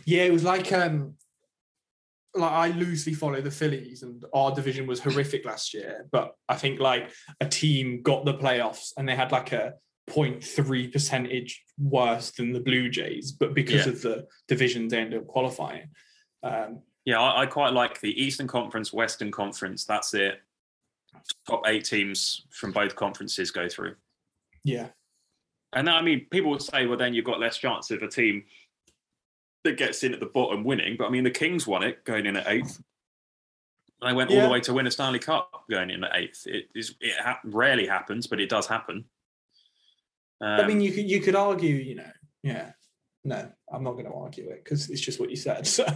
Yeah, 0.05 0.25
it 0.25 0.33
was 0.33 0.45
like 0.45 0.73
um 0.73 1.15
like 2.39 2.53
I 2.53 2.69
loosely 2.69 3.15
follow 3.15 3.41
the 3.41 3.51
Phillies 3.51 4.03
and 4.03 4.25
our 4.35 4.55
division 4.55 4.87
was 4.87 5.01
horrific 5.01 5.45
last 5.45 5.75
year, 5.75 6.07
but 6.13 6.35
I 6.49 6.57
think 6.57 6.81
like 6.81 7.11
a 7.41 7.47
team 7.47 8.03
got 8.03 8.25
the 8.25 8.35
playoffs 8.35 8.93
and 8.97 9.09
they 9.09 9.15
had 9.17 9.33
like 9.33 9.53
a 9.53 9.75
0.3 10.11 10.93
percentage 10.93 11.63
worse 11.79 12.31
than 12.31 12.53
the 12.53 12.61
Blue 12.61 12.89
Jays, 12.89 13.33
but 13.33 13.55
because 13.55 13.87
Yeah. 13.87 13.93
of 13.93 14.03
the 14.03 14.27
divisions 14.49 14.93
they 14.93 14.99
ended 15.01 15.21
up 15.21 15.27
qualifying. 15.27 15.89
Um 16.43 16.83
Yeah, 17.05 17.21
I, 17.21 17.43
I 17.43 17.47
quite 17.47 17.73
like 17.73 18.01
the 18.01 18.13
Eastern 18.21 18.47
Conference, 18.47 18.93
Western 18.93 19.31
Conference. 19.31 19.85
That's 19.85 20.15
it. 20.15 20.41
Top 21.49 21.63
eight 21.67 21.85
teams 21.85 22.47
from 22.51 22.73
both 22.73 22.95
conferences 22.95 23.51
go 23.51 23.69
through. 23.69 23.97
yeah. 24.65 24.89
And 25.73 25.91
I 25.91 26.01
mean, 26.01 26.27
people 26.31 26.51
would 26.53 26.63
say, 26.63 26.87
well, 26.87 26.97
then 26.97 27.13
you've 27.13 27.25
got 27.27 27.41
less 27.41 27.59
chance 27.59 27.91
of 27.91 28.01
a 28.03 28.09
team 28.09 28.45
that 29.67 29.77
gets 29.77 30.03
in 30.03 30.15
at 30.15 30.21
the 30.21 30.27
bottom 30.27 30.65
winning. 30.65 30.97
But 30.99 31.07
I 31.07 31.11
mean, 31.11 31.25
the 31.25 31.31
Kings 31.31 31.67
won 31.67 31.83
it 31.83 32.05
going 32.05 32.27
in 32.27 32.37
at 32.37 32.49
eighth. 32.49 32.83
They 34.03 34.13
went 34.13 34.31
all 34.31 34.41
the 34.41 34.49
way 34.49 34.61
to 34.61 34.75
win 34.75 34.87
a 34.87 34.91
Stanley 34.91 35.19
Cup 35.19 35.65
going 35.71 35.91
in 35.91 36.05
at 36.05 36.15
eighth. 36.15 36.47
It 36.47 36.69
is 36.75 36.95
it 37.01 37.19
ha- 37.19 37.41
rarely 37.45 37.87
happens, 37.87 38.27
but 38.27 38.41
it 38.41 38.49
does 38.49 38.67
happen. 38.67 39.05
Um, 40.41 40.61
I 40.61 40.67
mean 40.67 40.81
you 40.81 40.93
could 40.93 41.09
you 41.09 41.21
could 41.21 41.37
argue, 41.37 41.75
you 41.75 41.95
know, 41.97 42.11
yeah. 42.43 42.73
No, 43.25 43.51
I'm 43.73 43.83
not 43.83 43.95
going 43.95 44.05
to 44.05 44.13
argue 44.13 44.51
it 44.51 44.63
because 44.63 44.89
it's 44.89 45.01
just 45.01 45.19
what 45.19 45.31
you 45.31 45.37
said. 45.37 45.67
So 45.67 45.85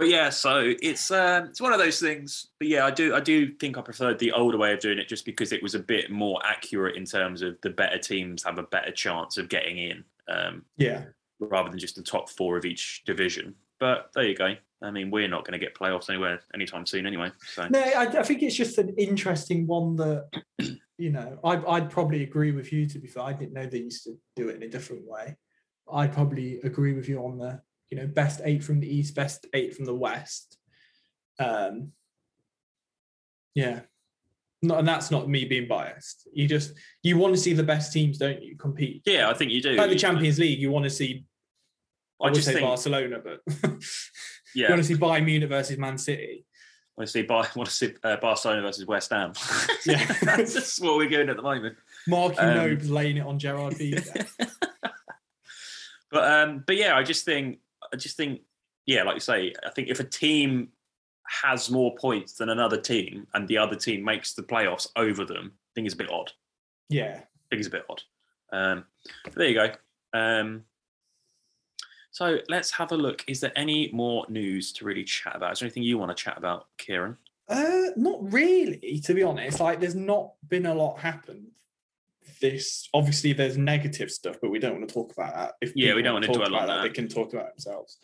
but 0.00 0.08
yeah, 0.08 0.30
so 0.30 0.72
it's 0.80 1.10
um, 1.10 1.44
it's 1.46 1.60
one 1.60 1.74
of 1.74 1.78
those 1.78 2.00
things. 2.00 2.46
But 2.58 2.68
yeah, 2.68 2.86
I 2.86 2.90
do 2.90 3.14
I 3.14 3.20
do 3.20 3.50
think 3.50 3.76
I 3.76 3.82
preferred 3.82 4.18
the 4.18 4.32
older 4.32 4.56
way 4.56 4.72
of 4.72 4.80
doing 4.80 4.98
it 4.98 5.08
just 5.08 5.26
because 5.26 5.52
it 5.52 5.62
was 5.62 5.74
a 5.74 5.78
bit 5.78 6.10
more 6.10 6.40
accurate 6.42 6.96
in 6.96 7.04
terms 7.04 7.42
of 7.42 7.60
the 7.60 7.68
better 7.68 7.98
teams 7.98 8.42
have 8.44 8.56
a 8.56 8.62
better 8.62 8.90
chance 8.90 9.36
of 9.36 9.50
getting 9.50 9.76
in. 9.76 10.04
Um, 10.30 10.64
yeah. 10.76 11.04
rather 11.40 11.70
than 11.70 11.78
just 11.78 11.96
the 11.96 12.02
top 12.02 12.30
four 12.30 12.56
of 12.56 12.64
each 12.64 13.02
division. 13.04 13.54
But 13.78 14.10
there 14.14 14.24
you 14.24 14.36
go. 14.36 14.54
I 14.82 14.90
mean, 14.90 15.10
we're 15.10 15.28
not 15.28 15.44
going 15.44 15.58
to 15.58 15.64
get 15.64 15.74
playoffs 15.74 16.08
anywhere 16.08 16.40
anytime 16.54 16.86
soon, 16.86 17.06
anyway. 17.06 17.30
So 17.54 17.68
No, 17.68 17.80
I, 17.80 18.06
I 18.06 18.22
think 18.22 18.42
it's 18.42 18.56
just 18.56 18.78
an 18.78 18.94
interesting 18.96 19.66
one 19.66 19.96
that, 19.96 20.28
you 20.98 21.10
know, 21.10 21.38
I, 21.44 21.56
I'd 21.66 21.90
probably 21.90 22.22
agree 22.22 22.52
with 22.52 22.72
you, 22.72 22.86
to 22.86 22.98
be 22.98 23.08
fair. 23.08 23.24
I 23.24 23.32
didn't 23.32 23.52
know 23.52 23.66
they 23.66 23.78
used 23.78 24.04
to 24.04 24.16
do 24.36 24.48
it 24.48 24.56
in 24.56 24.62
a 24.62 24.68
different 24.68 25.06
way. 25.06 25.36
I'd 25.92 26.12
probably 26.12 26.60
agree 26.60 26.94
with 26.94 27.08
you 27.08 27.18
on 27.24 27.38
the, 27.38 27.60
you 27.90 27.98
know, 27.98 28.06
best 28.06 28.40
eight 28.44 28.62
from 28.62 28.80
the 28.80 28.94
East, 28.94 29.14
best 29.14 29.46
eight 29.54 29.74
from 29.74 29.84
the 29.84 29.94
West. 29.94 30.56
Um, 31.38 31.92
yeah. 33.54 33.80
No, 34.62 34.76
and 34.76 34.86
that's 34.86 35.10
not 35.10 35.28
me 35.28 35.46
being 35.46 35.66
biased. 35.66 36.28
You 36.34 36.46
just, 36.46 36.74
you 37.02 37.16
want 37.16 37.34
to 37.34 37.40
see 37.40 37.54
the 37.54 37.62
best 37.62 37.92
teams, 37.92 38.18
don't 38.18 38.42
you, 38.42 38.56
compete? 38.56 39.02
yeah, 39.06 39.30
I 39.30 39.34
think 39.34 39.52
you 39.52 39.62
do. 39.62 39.72
Like 39.72 39.88
the 39.90 39.96
Champions 39.96 40.38
League, 40.38 40.58
you 40.58 40.70
want 40.70 40.84
to 40.84 40.90
see, 40.90 41.24
I, 42.20 42.26
I 42.26 42.30
just 42.30 42.46
say 42.46 42.54
think, 42.54 42.66
Barcelona, 42.66 43.20
but 43.24 43.40
you 43.64 43.78
yeah, 44.54 44.68
want 44.68 44.82
to 44.82 44.86
see 44.86 44.94
Bayern 44.96 45.24
Munich 45.24 45.48
versus 45.48 45.78
Man 45.78 45.96
City. 45.96 46.44
want 46.96 47.06
to 47.08 47.12
see 47.12 47.22
Bar- 47.22 47.48
want 47.56 47.70
to 47.70 47.74
see 47.74 47.94
uh, 48.04 48.16
Barcelona 48.16 48.60
versus 48.60 48.84
West 48.86 49.10
Ham. 49.10 49.32
Yeah. 49.86 50.04
that's 50.22 50.52
just 50.52 50.82
what 50.84 50.98
we're 50.98 51.08
doing 51.08 51.30
at 51.30 51.36
the 51.36 51.42
moment. 51.42 51.76
Marky 52.06 52.36
Um, 52.36 52.54
Nobes 52.56 52.90
laying 52.90 53.16
it 53.16 53.24
on 53.26 53.38
Gerard 53.38 53.74
Piqué. 53.74 54.26
But 56.10 56.30
um, 56.30 56.64
but 56.66 56.76
yeah, 56.76 56.96
I 56.96 57.02
just 57.02 57.24
think 57.24 57.60
I 57.92 57.96
just 57.96 58.16
think 58.16 58.40
yeah, 58.84 59.04
like 59.04 59.14
you 59.14 59.20
say, 59.20 59.54
I 59.64 59.70
think 59.70 59.88
if 59.88 60.00
a 60.00 60.04
team 60.04 60.68
has 61.42 61.70
more 61.70 61.94
points 61.96 62.34
than 62.34 62.48
another 62.48 62.80
team 62.80 63.26
and 63.34 63.46
the 63.46 63.56
other 63.58 63.76
team 63.76 64.04
makes 64.04 64.34
the 64.34 64.42
playoffs 64.42 64.88
over 64.96 65.24
them, 65.24 65.52
I 65.54 65.70
think 65.74 65.86
it's 65.86 65.94
a 65.94 65.98
bit 65.98 66.10
odd. 66.10 66.32
yeah. 66.88 67.20
I 67.22 67.56
think 67.56 67.60
it's 67.60 67.68
a 67.68 67.70
bit 67.70 67.84
odd. 67.90 68.02
Um, 68.52 68.84
there 69.34 69.48
you 69.48 69.54
go. 69.54 69.72
Um, 70.12 70.64
so 72.12 72.38
let's 72.48 72.70
have 72.72 72.92
a 72.92 72.96
look. 72.96 73.24
Is 73.26 73.40
there 73.40 73.52
any 73.56 73.90
more 73.92 74.24
news 74.28 74.72
to 74.74 74.84
really 74.84 75.02
chat 75.04 75.34
about? 75.34 75.52
Is 75.52 75.58
there 75.58 75.66
anything 75.66 75.82
you 75.82 75.98
want 75.98 76.16
to 76.16 76.22
chat 76.22 76.38
about, 76.38 76.66
Kieran? 76.78 77.16
Uh, 77.48 77.86
not 77.96 78.18
really, 78.32 79.00
to 79.04 79.14
be 79.14 79.24
honest. 79.24 79.58
Like, 79.58 79.80
there's 79.80 79.96
not 79.96 80.34
been 80.48 80.66
a 80.66 80.74
lot 80.74 80.98
happen. 81.00 81.48
This 82.40 82.88
obviously 82.94 83.32
there's 83.32 83.58
negative 83.58 84.10
stuff, 84.10 84.36
but 84.40 84.50
we 84.50 84.60
don't 84.60 84.74
want 84.78 84.88
to 84.88 84.94
talk 84.94 85.12
about 85.12 85.34
that. 85.34 85.54
If 85.60 85.72
Yeah, 85.74 85.94
we 85.94 86.02
don't 86.02 86.14
wanna 86.14 86.28
talk 86.28 86.36
dwell 86.36 86.54
about 86.54 86.68
that. 86.68 86.82
They 86.82 86.90
can 86.90 87.08
talk 87.08 87.32
about 87.32 87.50
themselves. 87.50 87.98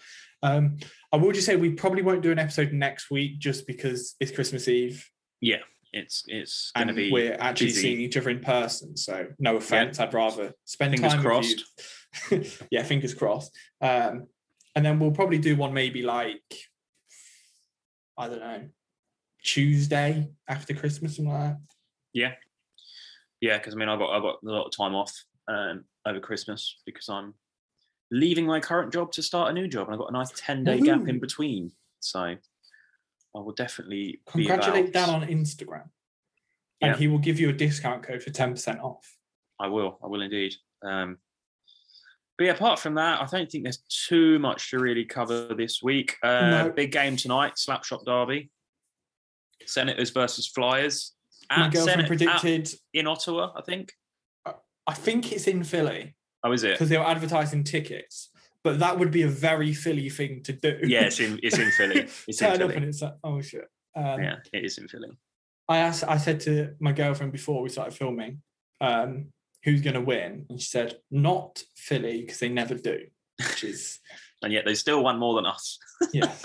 Um, 0.47 0.77
I 1.13 1.17
will 1.17 1.33
just 1.33 1.47
say 1.47 1.57
we 1.57 1.71
probably 1.71 2.03
won't 2.03 2.23
do 2.23 2.31
an 2.33 2.39
episode 2.39 2.73
next 2.73 3.11
week 3.11 3.39
just 3.39 3.67
because 3.67 4.15
it's 4.21 4.31
Christmas 4.31 4.69
Eve 4.69 5.05
Yeah, 5.41 5.59
It's 5.93 6.25
it's 6.29 6.71
going 6.75 6.89
and 6.89 6.97
to 6.97 7.03
be 7.03 7.11
we're 7.11 7.37
actually 7.39 7.69
busy. 7.69 7.81
seeing 7.81 8.01
each 8.01 8.17
other 8.17 8.31
in 8.31 8.41
person. 8.41 8.97
So 8.97 9.27
no 9.39 9.57
offense, 9.57 9.99
I'd 9.99 10.15
rather 10.15 10.53
spend 10.65 10.93
Fingers 10.93 11.13
time 11.15 11.23
crossed. 11.23 11.65
with 12.31 12.61
you. 12.61 12.67
yeah, 12.71 12.83
fingers 12.83 13.15
crossed. 13.15 13.51
Um, 13.81 14.27
and 14.75 14.85
then 14.85 14.99
we'll 14.99 15.11
probably 15.11 15.39
do 15.39 15.57
one 15.57 15.73
maybe 15.73 16.03
like 16.03 16.43
I 18.19 18.29
don't 18.29 18.41
know 18.41 18.69
Tuesday 19.43 20.29
after 20.49 20.75
Christmas, 20.75 21.17
something 21.17 21.33
like 21.33 21.43
that. 21.51 21.59
Yeah, 22.13 22.33
yeah, 23.41 23.59
because 23.59 23.75
I 23.75 23.77
mean 23.79 23.89
I've 23.89 23.99
got 23.99 24.11
I've 24.15 24.23
got 24.23 24.37
a 24.43 24.49
lot 24.49 24.67
of 24.67 24.77
time 24.77 24.95
off 24.95 25.13
um, 25.49 25.85
over 26.07 26.21
Christmas 26.21 26.77
because 26.87 27.09
I'm 27.09 27.35
leaving 28.11 28.47
my 28.47 28.61
current 28.61 28.93
job 28.93 29.13
to 29.13 29.23
start 29.23 29.51
a 29.51 29.53
new 29.53 29.69
job, 29.69 29.87
and 29.89 29.95
I've 29.95 29.99
got 30.01 30.11
a 30.11 30.13
nice 30.13 30.33
ten 30.37 30.65
day 30.65 30.81
gap 30.81 31.09
in 31.09 31.19
between. 31.19 31.73
So 32.01 32.21
I 32.21 32.37
will 33.35 33.53
definitely 33.53 34.21
Congratulate 34.27 34.93
Dan 34.93 35.11
on 35.11 35.23
Instagram. 35.27 35.89
And 36.81 36.93
Yeah. 36.93 36.97
he 36.97 37.09
will 37.09 37.19
give 37.19 37.41
you 37.41 37.49
a 37.49 37.53
discount 37.53 38.03
code 38.03 38.23
for 38.23 38.31
10% 38.31 38.81
off. 38.83 39.17
I 39.59 39.69
will. 39.69 39.99
I 40.05 40.07
will 40.09 40.21
indeed. 40.21 40.55
Um, 40.83 41.19
but 42.37 42.45
yeah, 42.45 42.53
apart 42.53 42.79
from 42.79 42.95
that, 42.97 43.21
I 43.23 43.25
don't 43.27 43.51
think 43.51 43.65
there's 43.65 43.83
too 44.09 44.39
much 44.39 44.71
to 44.71 44.79
really 44.79 45.05
cover 45.07 45.55
this 45.55 45.83
week. 45.83 46.17
Uh, 46.23 46.51
No. 46.51 46.71
Big 46.71 46.93
game 46.93 47.17
tonight, 47.17 47.55
Slapshot 47.55 48.05
Derby. 48.05 48.51
Senators 49.65 50.11
versus 50.11 50.47
Flyers. 50.47 51.15
My 51.51 51.67
At 51.67 51.73
girlfriend 51.73 51.91
Senate- 52.01 52.07
predicted, 52.09 52.67
at- 52.67 52.75
in 52.93 53.07
Ottawa, 53.07 53.53
I 53.57 53.63
think. 53.63 53.95
I 54.89 54.95
think 54.95 55.33
it's 55.33 55.47
in 55.47 55.65
Philly 55.65 56.16
Oh, 56.47 56.53
is 56.53 56.65
it? 56.65 56.73
because 56.73 56.89
they 56.89 56.99
were 56.99 57.05
advertising 57.07 57.65
tickets, 57.65 58.31
but 58.63 58.79
that 58.79 58.99
would 58.99 59.11
be 59.11 59.23
a 59.23 59.29
very 59.29 59.73
Philly 59.73 60.09
thing 60.09 60.43
to 60.45 60.53
do. 60.53 60.79
Yeah, 60.83 61.03
it's 61.03 61.21
in 61.21 61.41
it's 61.43 61.59
in 61.59 61.71
Philly. 61.73 62.01
It's 62.29 62.41
in 62.41 62.49
Turn 62.53 62.63
up 62.63 62.77
and 62.77 62.85
it's 62.85 63.03
like, 63.03 63.15
oh 63.25 63.41
shit. 63.41 63.69
Um, 63.95 64.23
Yeah, 64.23 64.37
it 64.53 64.65
is 64.65 64.79
in 64.79 64.89
Philly. 64.89 65.11
I 65.69 65.79
asked, 65.79 66.05
I 66.07 66.19
said 66.19 66.41
to 66.41 66.75
my 66.79 66.93
girlfriend 66.93 67.33
before 67.33 67.61
we 67.63 67.69
started 67.69 67.95
filming, 67.95 68.43
um, 68.81 69.33
who's 69.65 69.81
going 69.81 69.95
to 69.95 70.01
win? 70.01 70.47
And 70.49 70.61
she 70.61 70.69
said, 70.69 70.99
not 71.11 71.63
Philly 71.75 72.21
because 72.21 72.39
they 72.39 72.49
never 72.49 72.75
do, 72.75 73.01
which 73.39 73.65
is, 73.65 73.99
And 74.43 74.53
yet 74.53 74.65
they 74.65 74.75
still 74.75 75.03
won 75.03 75.19
more 75.19 75.35
than 75.35 75.47
us. 75.47 75.79
yeah. 76.13 76.33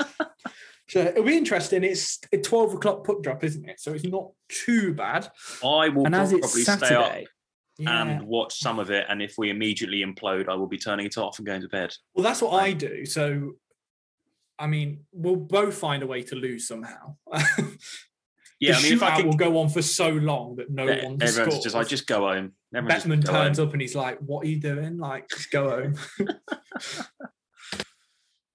So 0.90 1.00
it'll 1.00 1.24
be 1.24 1.38
interesting. 1.38 1.86
It's 1.86 2.20
a 2.34 2.38
12 2.38 2.74
o'clock 2.74 3.06
puck 3.06 3.24
drop, 3.24 3.46
isn't 3.46 3.64
it? 3.70 3.80
So 3.80 3.94
it's 3.94 4.04
not 4.04 4.32
too 4.50 4.94
bad. 4.94 5.32
I 5.64 5.88
will 5.88 6.06
and 6.06 6.14
as 6.14 6.32
probably 6.32 6.40
it's 6.40 6.64
stay 6.64 6.72
up 6.74 6.80
Saturday, 6.80 7.28
yeah. 7.84 8.02
and 8.02 8.24
watch 8.28 8.60
some 8.60 8.80
of 8.80 8.90
it. 8.92 9.06
And 9.10 9.22
if 9.22 9.36
we 9.38 9.50
immediately 9.50 10.04
implode, 10.04 10.48
I 10.50 10.56
will 10.56 10.68
be 10.68 10.78
turning 10.78 11.06
it 11.06 11.18
off 11.18 11.38
and 11.40 11.46
going 11.46 11.62
to 11.62 11.68
bed. 11.70 11.94
well, 12.14 12.24
that's 12.24 12.42
what 12.42 12.54
I 12.54 12.74
do. 12.74 13.06
So, 13.06 13.54
I 14.60 14.68
mean, 14.68 15.06
we'll 15.12 15.36
both 15.36 15.76
find 15.78 16.04
a 16.04 16.08
way 16.08 16.22
to 16.24 16.36
lose 16.36 16.68
somehow. 16.68 17.16
Yeah, 18.64 18.74
the 18.74 18.78
I 18.78 18.82
mean, 18.84 18.94
if 18.94 19.02
I 19.02 19.10
shootout 19.10 19.16
can, 19.18 19.26
will 19.26 19.34
go 19.38 19.58
on 19.58 19.70
for 19.70 19.82
so 19.82 20.10
long 20.10 20.56
that 20.58 20.70
no 20.70 20.86
yeah, 20.86 21.04
one 21.06 21.18
everyone's 21.20 21.34
scores. 21.56 21.64
just, 21.64 21.76
I 21.76 21.84
just 21.84 22.06
go 22.06 22.28
home. 22.28 22.52
Everyone 22.76 22.96
just 22.96 23.08
Bettman 23.08 23.26
go 23.26 23.32
turns 23.32 23.58
home. 23.58 23.68
up 23.70 23.74
and 23.74 23.82
he's 23.82 23.96
like, 23.96 24.20
"What 24.20 24.46
are 24.46 24.48
you 24.48 24.60
doing? 24.60 25.00
Like, 25.00 25.28
just 25.30 25.50
go 25.50 25.68
home." 25.68 25.96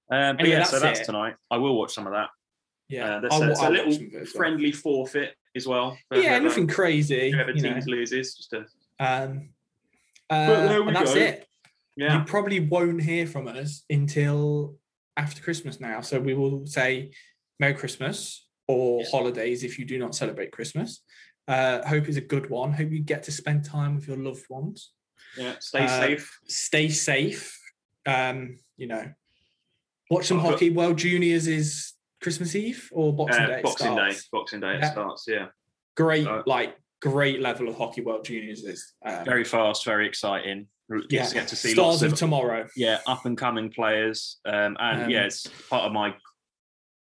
Um, 0.09 0.37
but 0.37 0.41
Anyway, 0.45 0.51
yeah, 0.51 0.63
so 0.63 0.79
that's 0.79 0.83
that's 0.83 1.01
it. 1.01 1.05
tonight. 1.07 1.35
I 1.51 1.57
will 1.57 1.77
watch 1.77 1.93
some 1.93 2.07
of 2.07 2.13
that. 2.13 2.29
yeah, 2.89 3.17
Uh, 3.17 3.21
there's 3.21 3.33
I'll- 3.33 3.43
a, 3.43 3.51
it's 3.51 3.61
a 3.61 3.65
I'll 3.65 3.71
little 3.73 3.87
watch 3.87 3.97
some 3.97 4.07
of 4.07 4.13
it 4.15 4.17
as 4.23 4.27
well. 4.35 4.37
friendly 4.37 4.71
forfeit 4.73 5.35
as 5.57 5.67
well. 5.67 5.99
Yeah, 6.13 6.21
whoever- 6.21 6.45
nothing 6.45 6.67
crazy. 6.69 7.31
Whoever 7.33 7.51
you 7.51 7.63
know. 7.63 7.81
loses, 7.87 8.37
just 8.37 8.53
a 8.53 8.65
Um, 8.99 9.51
Uh, 10.29 10.83
and 10.87 10.97
that's 10.97 11.15
go. 11.15 11.21
it. 11.21 11.47
Yeah. 11.97 12.19
You 12.19 12.25
probably 12.25 12.61
won't 12.61 13.01
hear 13.03 13.27
from 13.27 13.47
us 13.49 13.85
until 13.89 14.77
after 15.17 15.41
Christmas 15.43 15.79
now. 15.81 16.01
So 16.01 16.19
we 16.21 16.35
will 16.35 16.67
say 16.67 17.13
Merry 17.61 17.75
Christmas 17.75 18.47
or 18.67 19.01
Yes. 19.03 19.11
holidays 19.13 19.63
if 19.65 19.79
you 19.79 19.85
do 19.85 19.99
not 19.99 20.15
celebrate 20.15 20.51
Christmas. 20.51 21.03
Uh, 21.49 21.87
hope 21.87 22.09
is 22.09 22.17
a 22.17 22.21
good 22.21 22.51
one. 22.51 22.73
Hope 22.73 22.91
you 22.91 22.99
get 23.01 23.23
to 23.25 23.31
spend 23.33 23.65
time 23.65 23.95
with 23.95 24.09
your 24.09 24.17
loved 24.17 24.45
ones. 24.51 24.93
Yeah. 25.37 25.55
Stay 25.61 25.85
Uh, 25.85 26.01
safe. 26.01 26.39
Stay 26.49 26.89
safe. 26.89 27.57
Um, 28.05 28.59
you 28.77 28.89
know, 28.89 29.13
watch 30.11 30.27
some 30.27 30.39
Oh, 30.39 30.51
hockey. 30.51 30.71
World 30.71 30.99
Juniors 30.99 31.47
is 31.47 31.95
Christmas 32.21 32.55
Eve 32.57 32.89
or 32.93 33.15
Boxing 33.15 33.45
Uh, 33.45 33.47
Day. 33.47 33.61
Boxing 33.63 33.95
Day. 33.95 34.17
Boxing 34.33 34.61
Day. 34.61 34.75
It 34.75 34.81
Yeah. 34.81 34.91
starts. 34.93 35.25
Yeah. 35.29 35.49
Great, 35.97 36.27
Uh, 36.27 36.43
like 36.47 36.77
great 37.03 37.41
level 37.41 37.69
of 37.69 37.77
hockey. 37.77 38.01
World 38.03 38.25
Juniors 38.25 38.65
is 38.65 38.95
um, 39.05 39.25
Very 39.25 39.45
fast. 39.45 39.85
Very 39.85 40.07
exciting. 40.07 40.67
Get, 40.89 41.11
yeah. 41.11 41.31
get 41.33 41.49
to 41.49 41.57
see 41.57 41.73
Stars 41.73 41.87
lots 41.95 42.03
of 42.03 42.13
of 42.13 42.19
tomorrow. 42.19 42.69
yeah 42.77 43.01
up 43.07 43.27
and 43.27 43.37
coming 43.37 43.71
players. 43.71 44.39
Um, 44.47 44.77
and 44.79 45.03
Um, 45.05 45.11
yeah, 45.11 45.25
it's 45.25 45.47
part 45.69 45.85
of 45.85 45.93
my 45.93 46.15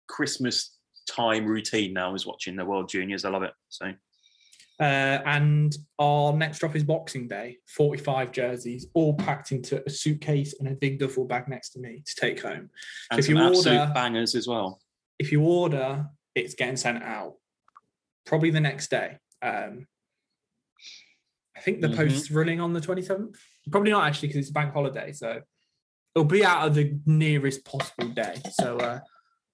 Christmas 0.07 0.75
time 1.09 1.45
routine 1.45 1.93
now 1.93 2.15
is 2.15 2.25
watching 2.25 2.55
the 2.55 2.65
World 2.65 2.89
Juniors. 2.89 3.25
I 3.25 3.29
love 3.29 3.43
it. 3.43 3.53
So 3.69 3.91
Uh, 4.79 5.19
and 5.25 5.75
our 5.99 6.33
next 6.33 6.59
drop 6.59 6.75
is 6.75 6.83
Boxing 6.83 7.27
Day. 7.27 7.57
45 7.67 8.31
jerseys, 8.31 8.87
all 8.93 9.13
packed 9.13 9.51
into 9.51 9.83
a 9.85 9.89
suitcase 9.89 10.55
and 10.59 10.67
a 10.69 10.75
big 10.75 10.99
duffel 10.99 11.25
bag 11.25 11.47
next 11.47 11.71
to 11.71 11.79
me 11.79 12.01
to 12.05 12.15
take 12.15 12.41
home. 12.41 12.69
and 13.11 13.19
if 13.19 13.27
you 13.29 13.39
order- 13.39 13.91
bangers 13.93 14.35
as 14.35 14.47
well. 14.47 14.81
If 15.19 15.31
you 15.33 15.41
order, 15.43 16.07
it's 16.33 16.53
getting 16.55 16.77
sent 16.77 17.03
out 17.03 17.35
probably 18.25 18.51
the 18.51 18.61
next 18.61 18.89
day. 18.89 19.17
Um, 19.41 19.87
I 21.55 21.61
think 21.61 21.81
the 21.81 21.87
Mhm. 21.87 21.95
post's 21.95 22.31
running 22.31 22.59
on 22.59 22.73
the 22.73 22.81
27th. 22.81 23.37
Probably 23.69 23.91
not 23.91 24.05
actually 24.07 24.29
because 24.29 24.39
it's 24.41 24.49
a 24.49 24.53
bank 24.53 24.73
holiday. 24.73 25.11
So 25.11 25.41
it'll 26.15 26.25
be 26.25 26.43
out 26.45 26.67
of 26.67 26.75
the 26.75 26.97
nearest 27.05 27.65
possible 27.65 28.09
day. 28.09 28.41
So 28.51 28.77
uh, 28.77 28.99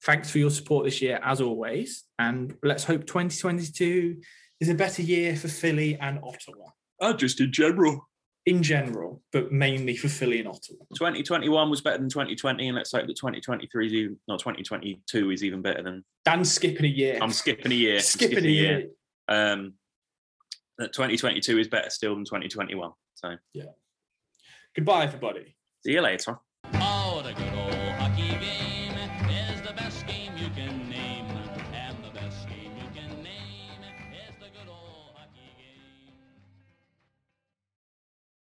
thanks 0.04 0.30
for 0.30 0.38
your 0.40 0.52
support 0.52 0.86
this 0.86 1.02
year, 1.02 1.20
as 1.24 1.42
always. 1.42 2.04
And 2.20 2.56
let's 2.64 2.84
hope 2.84 3.06
2022 3.06 4.22
is 4.60 4.70
a 4.70 4.76
better 4.76 5.02
year 5.02 5.36
for 5.36 5.48
Philly 5.48 5.98
and 6.00 6.20
Ottawa. 6.20 6.70
Oh, 7.00 7.14
just 7.14 7.40
in 7.42 7.52
general. 7.52 8.10
in 8.48 8.62
general, 8.62 9.24
but 9.32 9.52
mainly 9.52 9.98
for 9.98 10.08
Philly 10.08 10.38
and 10.38 10.48
Ottawa. 10.48 10.78
2021 10.96 11.68
was 11.68 11.82
better 11.82 11.98
than 11.98 12.10
2020, 12.10 12.68
and 12.68 12.76
let's 12.78 12.92
hope 12.92 13.08
that 13.08 13.16
2023 13.16 13.88
is 13.88 13.94
even, 13.94 14.20
not 14.28 14.38
2022 14.40 15.32
is 15.32 15.44
even 15.44 15.64
better 15.64 15.82
than. 15.82 16.06
Dan's 16.26 16.52
skipping 16.52 16.86
a 16.86 16.90
year. 16.90 17.18
I'm 17.20 17.32
skipping 17.32 17.72
a 17.72 17.76
year. 17.76 17.96
I'm 17.96 18.02
skipping, 18.02 18.46
a 18.46 18.48
year. 18.48 18.88
Um, 19.28 19.74
that 20.78 20.94
2022 20.94 21.60
is 21.60 21.68
better 21.68 21.90
still 21.90 22.16
than 22.16 22.26
2021. 22.26 22.92
So 23.16 23.36
yeah. 23.54 23.64
Goodbye, 24.76 25.04
everybody. 25.04 25.56
see 25.86 25.94
you 25.94 26.02
later. 26.02 26.38